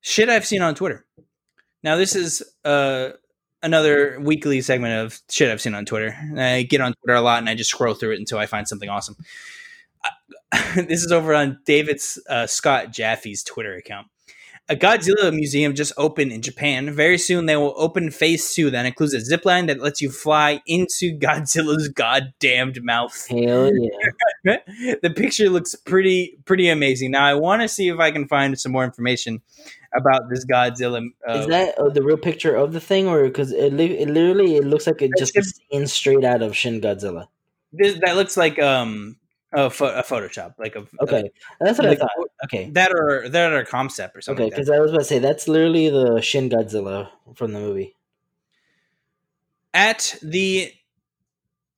[0.00, 1.06] Shit I've seen on Twitter.
[1.84, 3.10] Now, this is uh,
[3.62, 6.16] another weekly segment of shit I've seen on Twitter.
[6.36, 8.66] I get on Twitter a lot and I just scroll through it until I find
[8.66, 9.16] something awesome.
[10.52, 14.08] Uh, this is over on David's uh, Scott Jaffe's Twitter account.
[14.70, 16.90] A Godzilla museum just opened in Japan.
[16.90, 20.10] Very soon, they will open phase two that includes a zip line that lets you
[20.10, 23.26] fly into Godzilla's goddamned mouth.
[23.28, 24.56] Hell yeah!
[25.02, 27.10] the picture looks pretty pretty amazing.
[27.10, 29.42] Now, I want to see if I can find some more information
[29.94, 31.08] about this Godzilla.
[31.28, 34.08] Uh, Is that uh, the real picture of the thing, or because it, li- it
[34.08, 35.36] literally it looks like it just
[35.70, 37.28] in straight out of Shin Godzilla?
[37.74, 39.16] this, that looks like um
[39.54, 41.30] a, pho- a Photoshop, like a Okay,
[41.60, 42.10] that's what I like- thought.
[42.44, 44.44] Okay, that or that or a concept or something.
[44.46, 47.60] okay, like because I was about to say that's literally the Shin Godzilla from the
[47.60, 47.96] movie.
[49.72, 50.72] at the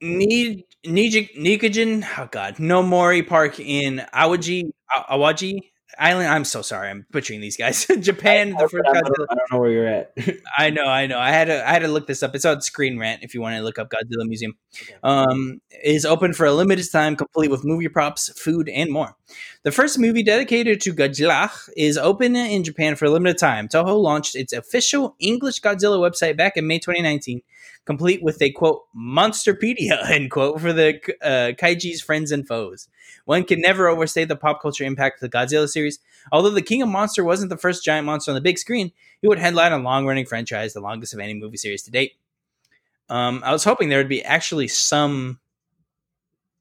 [0.02, 4.70] Ni- Niji- Nikojin, oh god, Nomori Park in Awaji,
[5.10, 5.60] Awaji
[5.98, 6.28] Island.
[6.28, 7.86] I'm so sorry, I'm butchering these guys.
[8.00, 9.26] Japan, the first I don't, Godzilla.
[9.30, 10.12] I don't know where you're at.
[10.58, 11.18] I know, I know.
[11.18, 12.34] I had to, I had to look this up.
[12.34, 14.54] It's on Screen Rant if you want to look up Godzilla Museum.
[15.02, 19.16] Um, is open for a limited time, complete with movie props, food, and more.
[19.62, 23.68] The first movie dedicated to Godzilla is open in Japan for a limited time.
[23.68, 27.40] Toho launched its official English Godzilla website back in May 2019,
[27.84, 32.88] complete with a quote monsterpedia end quote for the uh, Kaiju's friends and foes.
[33.26, 35.98] One can never overstate the pop culture impact of the Godzilla series.
[36.32, 39.28] Although the King of Monster wasn't the first giant monster on the big screen, he
[39.28, 42.14] would headline a long-running franchise, the longest of any movie series to date.
[43.08, 45.38] Um, I was hoping there would be actually some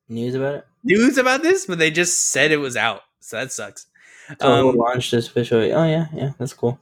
[0.07, 0.67] News about it.
[0.83, 3.87] news about this, but they just said it was out, so that sucks.
[4.29, 5.59] Toho Um, launched this official.
[5.59, 6.79] Oh yeah, yeah, that's cool.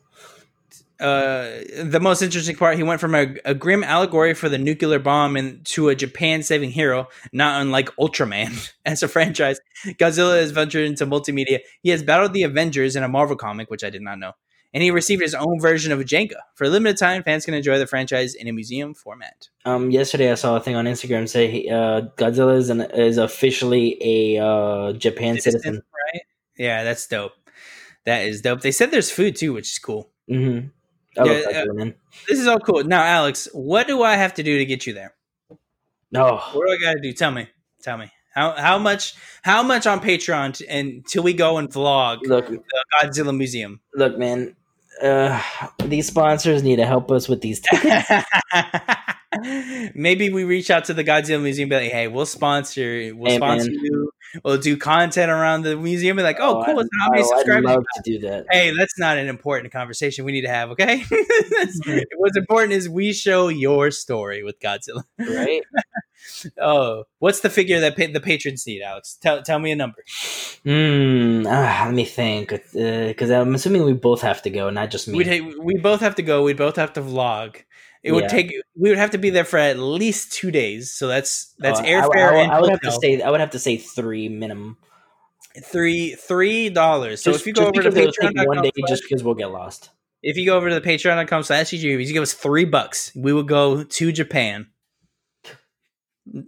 [0.99, 1.49] Uh,
[1.83, 5.35] the most interesting part, he went from a, a grim allegory for the nuclear bomb
[5.35, 9.59] and to a Japan saving hero, not unlike Ultraman as a franchise.
[9.85, 11.59] Godzilla has ventured into multimedia.
[11.81, 14.33] He has battled the Avengers in a Marvel comic, which I did not know,
[14.73, 16.37] and he received his own version of Jenga.
[16.55, 19.49] For a limited time, fans can enjoy the franchise in a museum format.
[19.65, 23.17] Um, yesterday I saw a thing on Instagram say he- uh, Godzilla is, an, is
[23.17, 25.75] officially a uh, Japan citizen.
[25.75, 26.21] right?
[26.57, 27.33] Yeah, that's dope.
[28.05, 28.61] That is dope.
[28.61, 30.09] They said there's food too, which is cool.
[30.29, 30.67] Mm-hmm.
[31.17, 31.95] I Yeah, Godzilla, man.
[32.27, 32.83] This is all cool.
[32.83, 35.13] Now, Alex, what do I have to do to get you there?
[36.15, 37.11] Oh, What do I got to do?
[37.13, 37.47] Tell me.
[37.81, 38.11] Tell me.
[38.35, 42.59] How how much how much on Patreon t- until we go and vlog look, the
[43.03, 43.79] Godzilla Museum?
[43.95, 44.55] look, man.
[45.01, 45.41] Uh,
[45.85, 48.09] these sponsors need to help us with these tickets.
[49.95, 53.31] Maybe we reach out to the Godzilla Museum, and be like, "Hey, we'll sponsor, we'll
[53.31, 53.79] Hey, sponsor man.
[53.83, 54.11] you.
[54.43, 56.79] We'll do content around the museum." Be like, "Oh, cool!
[56.79, 58.45] I'd- how many oh, subscribers?" I'd love to do that.
[58.51, 61.03] hey, that's not an important conversation we need to have, okay?
[62.15, 65.03] What's important is we show your story with Godzilla.
[65.19, 65.61] Right?
[66.59, 69.17] Oh, what's the figure that pa- the patrons need, Alex?
[69.21, 70.03] Tell tell me a number.
[70.63, 71.45] Hmm.
[71.47, 72.49] ah, let me think.
[72.73, 75.17] Because I'm assuming we both have to go, not just me.
[75.17, 76.43] We'd we both have to go.
[76.43, 77.57] We'd both have to vlog.
[78.03, 78.27] It would Yeah.
[78.27, 78.51] take.
[78.75, 80.91] We would have to be there for at least two days.
[80.91, 83.21] So that's oh, that's Oh, airfare I, I, and I would have to say.
[83.21, 84.77] I would have to say three minimum.
[85.63, 87.21] three three dollars.
[87.23, 89.89] So if you go over to because one day, slash- just because we'll get lost.
[90.21, 93.11] if you go over to the Patreon.com slash you give us three bucks.
[93.15, 94.67] We will go to Japan.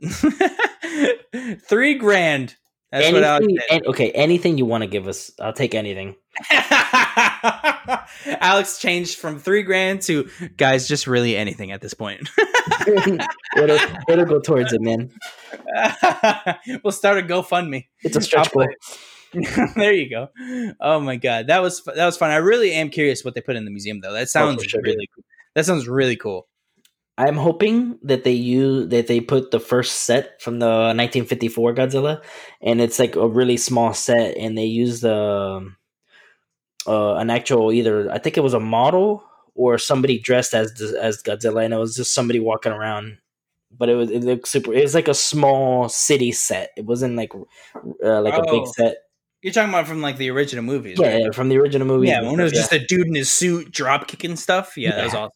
[1.69, 2.55] three grand.
[2.91, 3.81] That's what Alex anything, said.
[3.81, 6.15] an- okay, anything you want to give us, I'll take anything.
[8.41, 12.29] Alex changed from three grand to guys, just really anything at this point.
[13.57, 13.79] it'll,
[14.09, 15.11] it'll go towards it, man.
[16.83, 17.85] we'll start a GoFundMe.
[18.01, 18.67] It's a stretch goal.
[19.75, 20.29] there you go.
[20.79, 22.31] Oh my god, that was that was fun.
[22.31, 24.13] I really am curious what they put in the museum, though.
[24.13, 25.23] That oh, sounds sure, really cool.
[25.55, 26.47] That sounds really cool.
[27.17, 32.23] I'm hoping that they use that they put the first set from the 1954 Godzilla,
[32.61, 35.73] and it's like a really small set, and they use the
[36.87, 39.23] uh, an actual either I think it was a model
[39.55, 43.17] or somebody dressed as as Godzilla, and it was just somebody walking around.
[43.77, 44.73] But it was it looked super.
[44.73, 46.71] It was like a small city set.
[46.77, 47.33] It wasn't like
[48.03, 48.71] uh, like a big Oh.
[48.75, 48.97] set.
[49.41, 51.21] You're talking about from like the original movies, Yeah, right?
[51.25, 52.07] yeah, from the original movie.
[52.07, 52.59] Yeah, when it was yeah.
[52.61, 54.75] just a dude in his suit drop kicking stuff.
[54.77, 55.31] Yeah, that was awesome.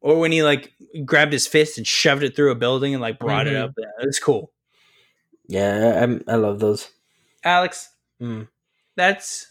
[0.00, 0.72] Or when he like
[1.04, 3.64] grabbed his fist and shoved it through a building and like brought it Mhm.
[3.64, 3.72] up.
[3.78, 4.52] Yeah, it was cool.
[5.48, 6.90] yeah, I, I love those.
[7.44, 7.90] Alex,
[8.20, 8.48] Mm.
[8.96, 9.46] that's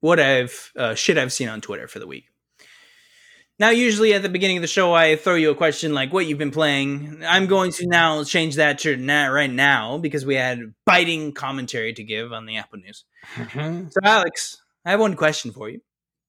[0.00, 2.26] what I've uh, shit I've seen on Twitter for the week.
[3.60, 6.26] Now, usually at the beginning of the show, I throw you a question like what
[6.26, 7.24] you've been playing.
[7.26, 11.92] I'm going to now change that to now, right now because we had biting commentary
[11.94, 13.04] to give on the Apple News.
[13.34, 13.92] Mhm.
[13.92, 15.80] So, Alex, I have one question for you.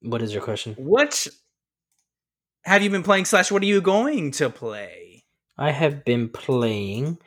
[0.01, 0.73] What is your question?
[0.75, 1.27] What
[2.63, 3.25] have you been playing?
[3.25, 5.23] Slash, what are you going to play?
[5.55, 7.19] I have been playing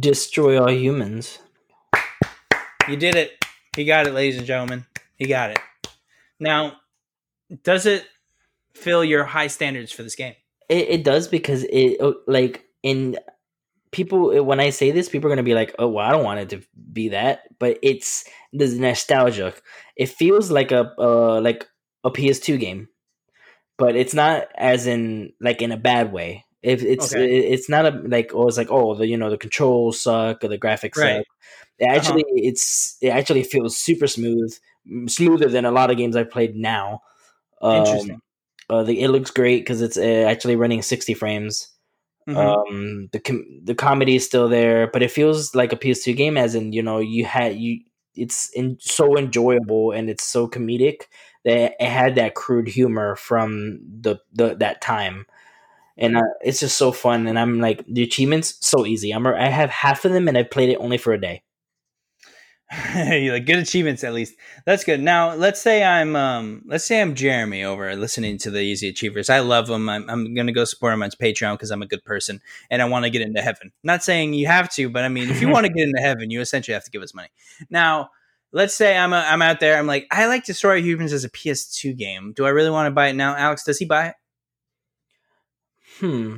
[0.00, 1.38] Destroy All Humans.
[2.88, 3.32] You did it.
[3.76, 4.86] He got it, ladies and gentlemen.
[5.16, 5.58] He got it.
[6.40, 6.76] Now,
[7.64, 8.06] does it
[8.74, 10.34] fill your high standards for this game?
[10.68, 13.18] It, it does because it uh, like in
[13.92, 16.40] people when I say this, people are gonna be like, "Oh, well, I don't want
[16.40, 16.62] it to
[16.92, 19.54] be that," but it's the nostalgia.
[19.96, 21.66] It feels like a uh, like
[22.04, 22.88] a PS2 game,
[23.78, 26.44] but it's not as in like in a bad way.
[26.62, 27.24] If it's Okay.
[27.24, 30.42] it- it's not a like oh it's like oh the you know the controls suck
[30.44, 31.18] or the graphics Right.
[31.18, 31.26] suck.
[31.78, 34.54] It actually it's it actually feels super smooth,
[35.06, 37.02] smoother than a lot of games I've played now.
[37.62, 38.20] Um, Interesting.
[38.70, 41.68] uh, the, it looks great because it's uh, actually running 60 frames.
[42.28, 42.36] Mhm.
[42.36, 46.36] Um, the com- the comedy is still there, but it feels like a PS2 game,
[46.36, 47.80] as in you know you had you.
[48.16, 51.02] It's in, so enjoyable and it's so comedic
[51.44, 55.26] that it had that crude humor from the, the that time,
[55.96, 57.28] and uh, it's just so fun.
[57.28, 59.12] And I'm like the achievements so easy.
[59.12, 61.42] I'm I have half of them and I played it only for a day.
[62.96, 64.34] like good achievements at least.
[64.64, 65.00] That's good.
[65.00, 69.30] Now, let's say I'm um let's say I'm Jeremy over listening to the Easy Achievers.
[69.30, 69.88] I love them.
[69.88, 72.86] I'm, I'm gonna go support him on Patreon because I'm a good person and I
[72.86, 73.70] want to get into heaven.
[73.84, 76.30] Not saying you have to, but I mean, if you want to get into heaven,
[76.30, 77.28] you essentially have to give us money.
[77.70, 78.10] Now,
[78.50, 79.78] let's say I'm a, I'm out there.
[79.78, 82.32] I'm like, I like Destroy Humans as a PS2 game.
[82.34, 83.36] Do I really want to buy it now?
[83.36, 84.14] Alex, does he buy it?
[86.00, 86.36] Hmm.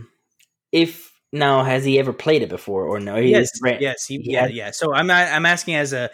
[0.72, 3.16] If now has he ever played it before or no?
[3.16, 4.70] He yes, brand- yes, he, he yeah, has- yeah.
[4.70, 6.10] So I'm I'm asking as a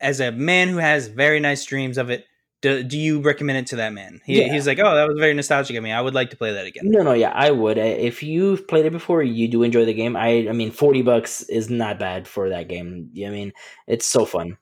[0.00, 2.24] as a man who has very nice dreams of it.
[2.62, 4.20] Do, do you recommend it to that man?
[4.24, 4.50] He, Yeah.
[4.52, 5.92] He's like, oh, that was very nostalgic of me.
[5.92, 6.84] I would like to play that again.
[6.90, 7.76] No, no, yeah, I would.
[7.76, 10.16] If you've played it before, you do enjoy the game.
[10.16, 13.10] I, I mean, forty bucks is not bad for that game.
[13.24, 13.52] I mean,
[13.86, 14.56] it's so fun.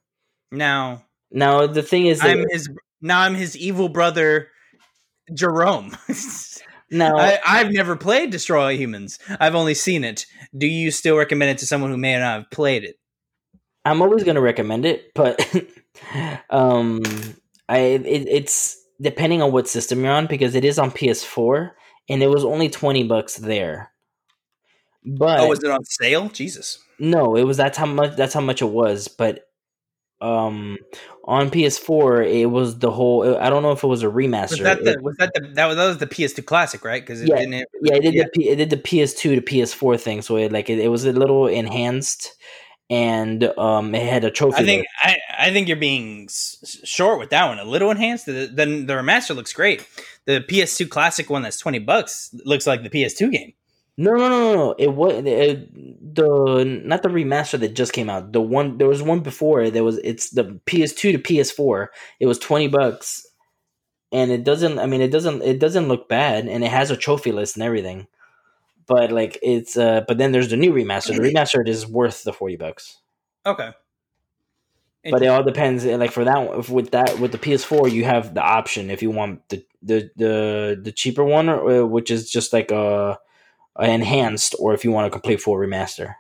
[0.51, 2.69] Now Now the thing is, I'm his
[3.01, 4.49] now I'm his evil brother,
[5.33, 5.97] Jerome.
[6.95, 9.19] now I, I've never played Destroy All Humans.
[9.41, 10.27] I've only seen it.
[10.57, 12.97] Do you still recommend it to someone who may not have played it?
[13.85, 15.41] I'm always going to recommend it, but
[16.51, 17.03] um,
[17.69, 21.73] I it, it's depending on what system you're on because it is on PS4
[22.09, 23.91] and it was only twenty bucks there.
[25.05, 26.29] But oh, was it on sale?
[26.29, 26.79] Jesus.
[26.99, 29.49] No, it was that's how much that's how much it was, but
[30.25, 30.79] um
[31.25, 34.51] on PS4 it was the whole I don't know if it was a remaster.
[34.53, 37.03] Was that It- the was that the that was, that was the PS2 classic, right?
[37.03, 37.55] Because it Yeah, didn't.
[37.83, 38.25] yeah, it did yeah.
[38.35, 41.13] the it did the PS2 to PS4 thing, so it like it, it was a
[41.13, 42.33] little enhanced
[42.91, 44.57] and um it had a trophy.
[44.63, 44.89] I think list.
[45.39, 47.59] I, I think you're being s- short with that one.
[47.59, 48.27] A little enhanced.
[48.27, 49.87] The, then the remaster looks great.
[50.27, 53.53] The PS2 classic one that's twenty bucks looks like the PS2 game.
[53.97, 54.75] No, no, no, no.
[54.79, 58.33] It was it, the not the remaster that just came out.
[58.33, 59.71] The one there was one before.
[59.71, 61.89] There was it's the PS2 to PS4.
[62.19, 63.25] It was twenty bucks,
[64.13, 64.79] and it doesn't.
[64.81, 65.43] I mean, it doesn't.
[65.43, 68.09] It doesn't look bad, and it has a trophy list and everything.
[68.87, 70.03] But like it's uh.
[70.09, 71.15] But then there's the new remaster.
[71.15, 72.99] The remastered is worth the forty bucks.
[73.47, 73.71] Okay.
[75.11, 75.85] But it all depends.
[75.85, 78.91] uh, Like for that one, if with that with the PS4, you have the option
[78.91, 82.71] if you want the the the, the cheaper one, or, uh, which is just like
[82.71, 83.19] a, a
[83.79, 86.15] enhanced, or if you want a complete full remaster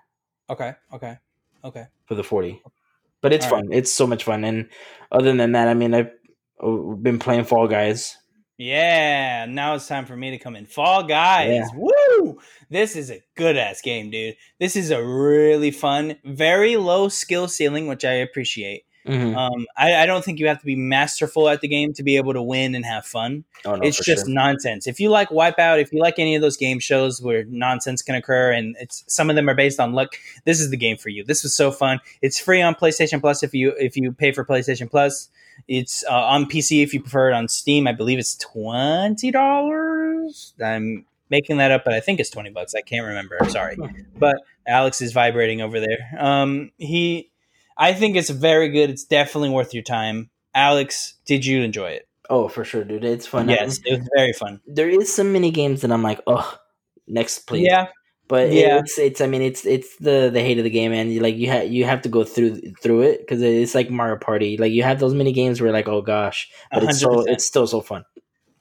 [0.50, 0.72] okay.
[0.92, 1.16] Okay.
[1.64, 1.86] Okay.
[2.06, 2.62] for the forty.
[3.20, 3.68] But it's All fun.
[3.72, 4.44] It's so much fun.
[4.44, 4.68] And
[5.10, 6.10] other than that, I mean, I've
[6.62, 8.18] uh, been playing Fall Guys.
[8.58, 10.66] Yeah, now it's time for me to come in.
[10.66, 11.48] Fall Guys.
[11.48, 11.68] Yeah.
[11.74, 12.38] Woo!
[12.70, 14.36] This is a good ass game, dude.
[14.60, 18.84] This is a really fun, very low skill ceiling, which I appreciate.
[19.06, 19.36] Mhm.
[19.36, 22.16] Um, I, I don't think you have to be masterful at the game to be
[22.16, 23.44] able to win and have fun.
[23.64, 24.34] Oh, no, it's just sure.
[24.34, 24.86] nonsense.
[24.86, 28.14] If you like Wipeout, if you like any of those game shows where nonsense can
[28.14, 31.10] occur and it's some of them are based on luck, this is the game for
[31.10, 31.22] you.
[31.24, 32.00] This was so fun.
[32.22, 35.28] It's free on PlayStation Plus if you if you pay for PlayStation Plus.
[35.68, 37.86] It's uh, on PC if you prefer it on Steam.
[37.86, 40.54] I believe it's twenty dollars.
[40.62, 42.74] I'm making that up, but I think it's twenty bucks.
[42.74, 43.36] I can't remember.
[43.40, 43.76] I'm sorry,
[44.18, 44.36] but
[44.66, 46.10] Alex is vibrating over there.
[46.18, 47.30] Um, he,
[47.76, 48.90] I think it's very good.
[48.90, 50.30] It's definitely worth your time.
[50.54, 52.08] Alex, did you enjoy it?
[52.30, 53.04] Oh, for sure, dude.
[53.04, 53.48] It's fun.
[53.48, 54.60] Yes, it was very fun.
[54.66, 56.56] there is some mini games that I'm like, oh,
[57.06, 57.66] next please.
[57.66, 57.88] Yeah,
[58.28, 58.78] But Yeah.
[58.78, 61.36] it's it's I mean it's it's the the hate of the game, and you, like
[61.36, 64.56] you have you have to go through through it because it's like Mario Party.
[64.56, 67.24] Like you have those mini games where like oh gosh, but it's so 100%.
[67.28, 68.04] it's still so fun.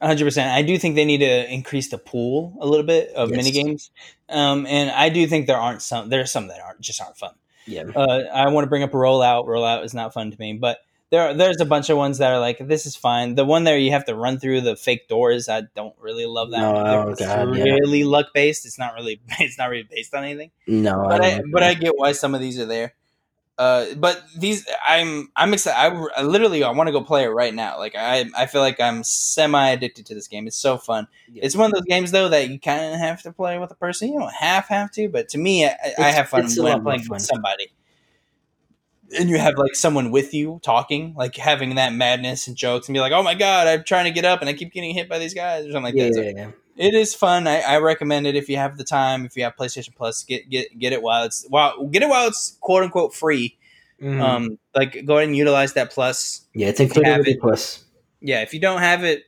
[0.01, 0.51] hundred percent.
[0.51, 3.37] I do think they need to increase the pool a little bit of Yes.
[3.37, 3.91] mini games,
[4.27, 6.09] um, and I do think there aren't some.
[6.09, 7.35] There are some that aren't just aren't fun.
[7.65, 9.47] Yeah, Uh, I want to bring up rollout.
[9.47, 10.79] Rollout is not fun to me, but
[11.11, 13.35] there there's a bunch of ones that are like this is fine.
[13.35, 15.47] The one there you have to run through the fake doors.
[15.47, 16.61] I don't really love that.
[16.61, 16.87] No, one.
[16.87, 17.63] oh, it's God, yeah.
[17.65, 18.65] really luck based.
[18.65, 19.21] It's not really.
[19.39, 20.51] It's not really based on anything.
[20.67, 21.63] no, But I, I, but.
[21.63, 22.95] I get why some of these are there.
[23.63, 25.77] Uh, but these I'm I'm excited.
[25.77, 27.77] I, I literally I want to go play it right now.
[27.77, 30.47] Like I I feel like I'm semi addicted to this game.
[30.47, 31.07] It's so fun.
[31.31, 31.45] Yeah.
[31.45, 33.75] It's one of those games though that you kind of have to play with a
[33.75, 34.09] person.
[34.09, 37.03] You don't half have to, but to me, I, I have fun when I'm playing
[37.03, 37.15] fun.
[37.15, 37.71] with somebody.
[39.17, 42.93] And you have like someone with you talking, like having that madness and jokes, and
[42.93, 45.07] be like, "Oh my god, I'm trying to get up and I keep getting hit
[45.07, 46.13] by these guys," or something like yeah, that.
[46.15, 46.51] So yeah, yeah.
[46.77, 47.47] It is fun.
[47.47, 49.25] I, I recommend it if you have the time.
[49.25, 52.27] If you have PlayStation Plus, get get get it while it's while get it while
[52.27, 53.57] it's quote unquote free.
[54.01, 54.19] Mhm.
[54.21, 56.41] Um, like go ahead and utilize that plus.
[56.53, 57.83] yeah, it's included have with it- plus.
[58.21, 59.23] Yeah, if you don't have it,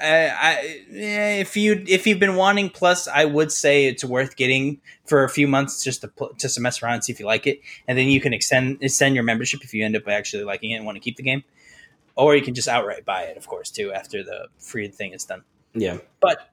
[0.00, 4.36] I, I yeah, if you if you've been wanting plus, I would say it's worth
[4.36, 7.18] getting for a few months just to pl- just to mess around and see if
[7.20, 10.06] you like it, and then you can extend extend your membership if you end up
[10.08, 11.42] actually liking it and want to keep the game,
[12.16, 15.24] or you can just outright buy it, of course, too after the free thing is
[15.24, 15.42] done.
[15.74, 16.48] Yeah, But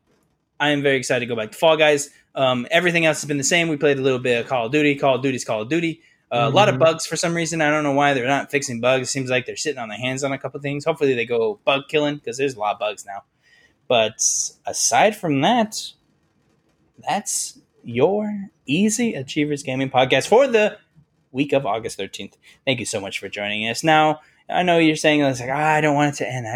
[0.59, 2.09] I am very excited to go back to Fall Guys.
[2.33, 3.67] Um, everything else has been the same.
[3.67, 4.95] We played a little bit of Call of Duty.
[4.95, 6.01] Call of Duty's Call of Duty.
[6.31, 6.79] Uh, A lot of Mhm.
[6.79, 7.61] bugs for some reason.
[7.61, 9.07] I don't know why they're not fixing bugs.
[9.07, 10.83] It seems like they're sitting on their hands on a couple things.
[10.83, 13.23] Hopefully they go bug killing because there's a lot of bugs now.
[13.87, 14.15] But
[14.65, 15.79] aside from that,
[17.07, 20.77] that's your Easy Achievers Gaming podcast for the
[21.31, 22.35] week of August 13th.
[22.65, 23.83] Thank you so much for joining us.
[23.83, 26.47] Now, I know you're saying it's like, ah, I don't want it to end.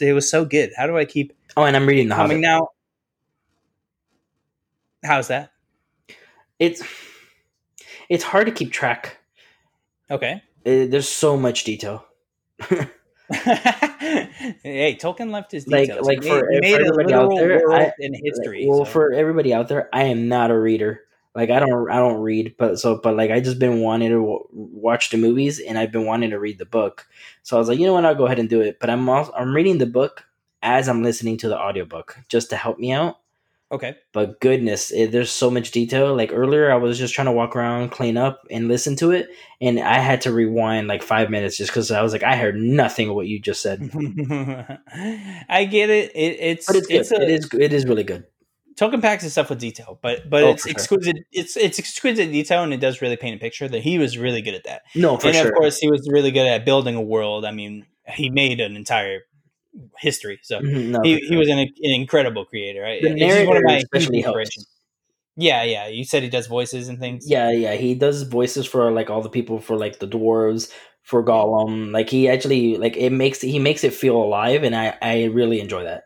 [0.00, 0.70] It was so good.
[0.76, 2.60] How do I keep Oh, and I'm reading the coming Hobbit.
[2.60, 2.68] now?
[5.04, 5.52] How's that?
[6.58, 6.82] It's
[8.08, 9.18] it's hard to keep track.
[10.10, 10.42] Okay.
[10.66, 12.04] Uh, there's so much detail.
[13.30, 16.06] hey, Tolkien left his Like- details.
[16.06, 18.66] like He for- made, for everybody out there, I- in history.
[18.68, 21.02] well, so- for everybody out there, I am not a reader.
[21.34, 24.16] Like I don't, I don't read, but so, but like I just been wanting to
[24.16, 27.06] w- watch the movies, and I've been wanting to read the book.
[27.44, 28.80] So I was like, you know what, I'll go ahead and do it.
[28.80, 30.24] But I'm also, I'm reading the book
[30.60, 33.18] as I'm listening to the audiobook just to help me out.
[33.72, 33.94] Okay.
[34.12, 36.14] But goodness, it, there's so much detail.
[36.16, 39.28] Like earlier, I was just trying to walk around, clean up, and listen to it,
[39.60, 42.56] and I had to rewind like five minutes just because I was like, I heard
[42.56, 43.80] nothing of what you just said.
[45.48, 46.10] I get it.
[46.16, 48.24] it it's But it's it's a, it is it is really good.
[48.76, 50.72] Tolkien packs his stuff with detail, but but Oh, it's for sure.
[50.72, 51.16] exquisite.
[51.32, 53.68] It's it's exquisite detail, and it does really paint a picture.
[53.68, 54.82] That he was really good at that.
[54.94, 55.48] No, for and sure.
[55.48, 57.44] of course, he was really good at building a world.
[57.44, 59.20] I mean, he made an entire
[59.98, 60.40] history.
[60.42, 62.82] So Mhm, no, he, he was an, an incredible creator.
[62.82, 63.02] Right?
[63.02, 64.66] the one of my especially helps.
[65.36, 65.86] Yeah, yeah.
[65.86, 67.24] You said he does voices and things.
[67.28, 71.24] Yeah, yeah, he does voices for like all the people for like the dwarves for
[71.24, 71.92] Gollum.
[71.92, 75.60] Like he actually like it makes he makes it feel alive, and I I really
[75.60, 76.04] enjoy that.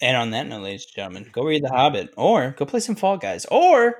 [0.00, 2.96] And on that note, ladies and gentlemen, go read The Hobbit or go play some
[2.96, 3.96] Fall Guys or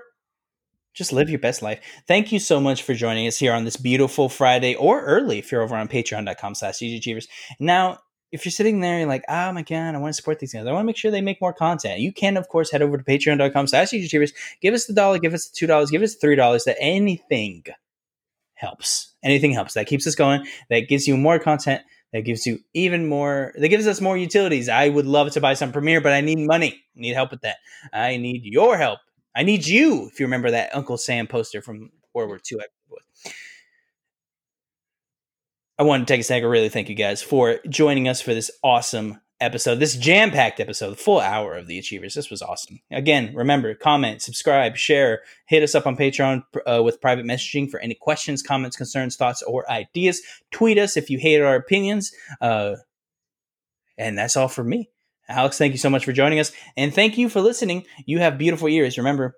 [0.94, 1.80] just live your best life.
[2.06, 5.52] Thank you so much for joining us here on this beautiful Friday or early if
[5.52, 7.28] you're over on patreon.com slash Achievers.
[7.58, 7.98] Now,
[8.32, 10.66] if you're sitting there, you're like, oh my God, I want to support these guys.
[10.66, 12.00] I want to make sure they make more content.
[12.00, 14.32] You can, of course, head over to patreon.com slash Achievers.
[14.60, 16.64] Give us the dollar, give us the two dollars, give us three dollars.
[16.64, 17.64] That anything
[18.54, 19.14] helps.
[19.22, 19.74] Anything helps.
[19.74, 20.46] That keeps us going.
[20.68, 21.82] That gives you more content
[22.12, 25.54] that gives you even more that gives us more utilities i would love to buy
[25.54, 27.58] some premiere but i need money I need help with that
[27.92, 28.98] i need your help
[29.34, 32.58] i need you if you remember that uncle sam poster from world war ii
[35.78, 38.34] i want to take a second to really thank you guys for joining us for
[38.34, 42.14] this awesome episode this jam-packed episode the full hour of the achievers.
[42.14, 42.80] This was awesome.
[42.90, 47.80] Again remember comment subscribe share hit us up on patreon uh, with private messaging for
[47.80, 50.20] any questions comments concerns thoughts or ideas.
[50.50, 52.76] Tweet us if you hate our opinions uh,
[53.96, 54.90] and that's all for me
[55.30, 57.84] alex thank you so much for joining us and thank you for listening.
[58.06, 58.98] You have beautiful ears.
[58.98, 59.34] Remember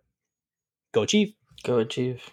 [0.93, 1.35] go chief.
[1.63, 2.31] Go achieve.